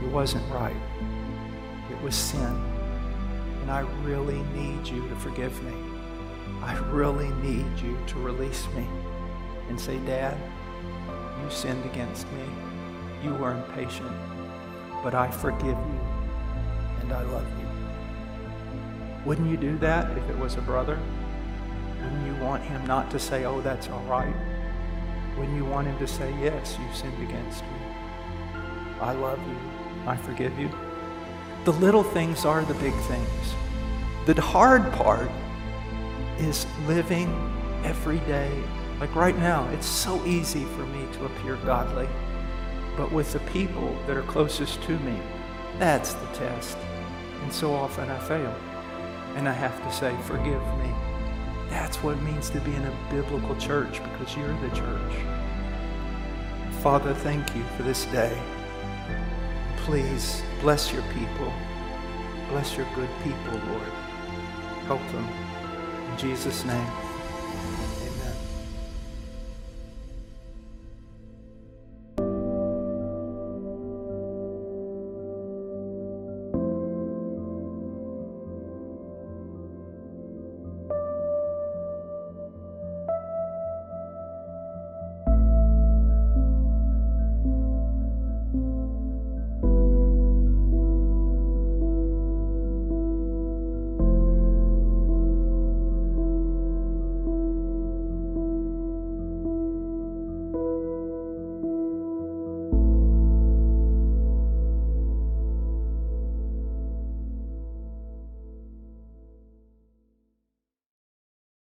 it 0.02 0.08
wasn't 0.08 0.50
right. 0.52 0.76
It 1.92 2.02
was 2.02 2.16
sin. 2.16 2.60
And 3.62 3.72
I 3.72 3.82
really 4.04 4.42
need 4.56 4.88
you 4.88 5.08
to 5.08 5.16
forgive 5.18 5.62
me. 5.64 5.74
I 6.62 6.78
really 6.90 7.30
need 7.42 7.80
you 7.80 7.98
to 8.08 8.20
release 8.20 8.68
me 8.76 8.88
and 9.70 9.80
say, 9.80 9.98
Dad, 10.00 10.38
you 11.42 11.50
sinned 11.50 11.86
against 11.86 12.26
me. 12.34 12.44
You 13.24 13.34
were 13.36 13.52
impatient, 13.52 14.12
but 15.04 15.14
I 15.14 15.30
forgive 15.30 15.78
you 15.78 16.00
and 17.02 17.14
I 17.14 17.24
love 17.24 17.48
you. 17.60 17.68
Wouldn't 19.26 19.50
you 19.50 19.58
do 19.58 19.78
that 19.80 20.18
if 20.18 20.30
it 20.30 20.38
was 20.38 20.56
a 20.56 20.62
brother? 20.62 21.00
Wouldn't 22.02 22.26
you 22.26 22.44
want 22.44 22.64
him 22.64 22.86
not 22.88 23.12
to 23.12 23.20
say, 23.20 23.46
oh, 23.46 23.62
that's 23.62 23.90
all 23.90 24.04
right? 24.04 24.34
Wouldn't 25.41 25.58
you 25.58 25.65
want 25.65 25.88
him 25.88 25.97
to 25.97 26.06
say, 26.06 26.32
yes, 26.39 26.77
you've 26.80 26.95
sinned 26.95 27.19
against 27.23 27.63
me. 27.63 27.69
I 28.99 29.12
love 29.13 29.39
you. 29.47 29.58
I 30.06 30.15
forgive 30.15 30.60
you. 30.60 30.69
The 31.65 31.73
little 31.73 32.04
things 32.04 32.45
are 32.45 32.63
the 32.63 32.75
big 32.75 32.93
things. 32.93 33.56
The 34.27 34.39
hard 34.39 34.93
part 34.93 35.32
is 36.38 36.67
living 36.86 37.27
every 37.84 38.19
day. 38.19 38.51
Like 38.99 39.15
right 39.15 39.36
now, 39.36 39.67
it's 39.69 39.88
so 39.88 40.23
easy 40.27 40.63
for 40.63 40.86
me 40.86 41.08
to 41.13 41.25
appear 41.25 41.56
godly. 41.65 42.08
But 42.95 43.12
with 43.12 43.34
the 43.34 43.39
people 43.39 43.97
that 44.06 44.15
are 44.15 44.21
closest 44.21 44.84
to 44.84 44.99
me, 44.99 45.19
that's 45.80 46.13
the 46.13 46.27
test. 46.34 46.77
And 47.41 47.51
so 47.51 47.73
often 47.73 48.12
I 48.12 48.19
fail. 48.19 48.56
And 49.36 49.49
I 49.49 49.54
have 49.54 49.75
to 49.88 49.91
say, 49.91 50.15
forgive 50.21 50.62
me. 50.77 50.93
That's 51.71 52.03
what 52.03 52.17
it 52.17 52.21
means 52.21 52.49
to 52.49 52.60
be 52.60 52.75
in 52.75 52.84
a 52.84 52.97
biblical 53.10 53.55
church 53.55 54.03
because 54.03 54.36
you're 54.36 54.55
the 54.60 54.75
church. 54.75 55.13
Father, 56.84 57.13
thank 57.13 57.55
you 57.55 57.63
for 57.77 57.84
this 57.84 58.05
day. 58.05 58.38
Please 59.77 60.43
bless 60.60 60.91
your 60.91 61.03
people. 61.13 61.51
Bless 62.49 62.75
your 62.75 62.86
good 62.93 63.10
people, 63.23 63.57
Lord. 63.69 63.91
Help 64.86 65.01
them. 65.13 65.27
In 66.12 66.17
Jesus' 66.17 66.65
name. 66.65 67.11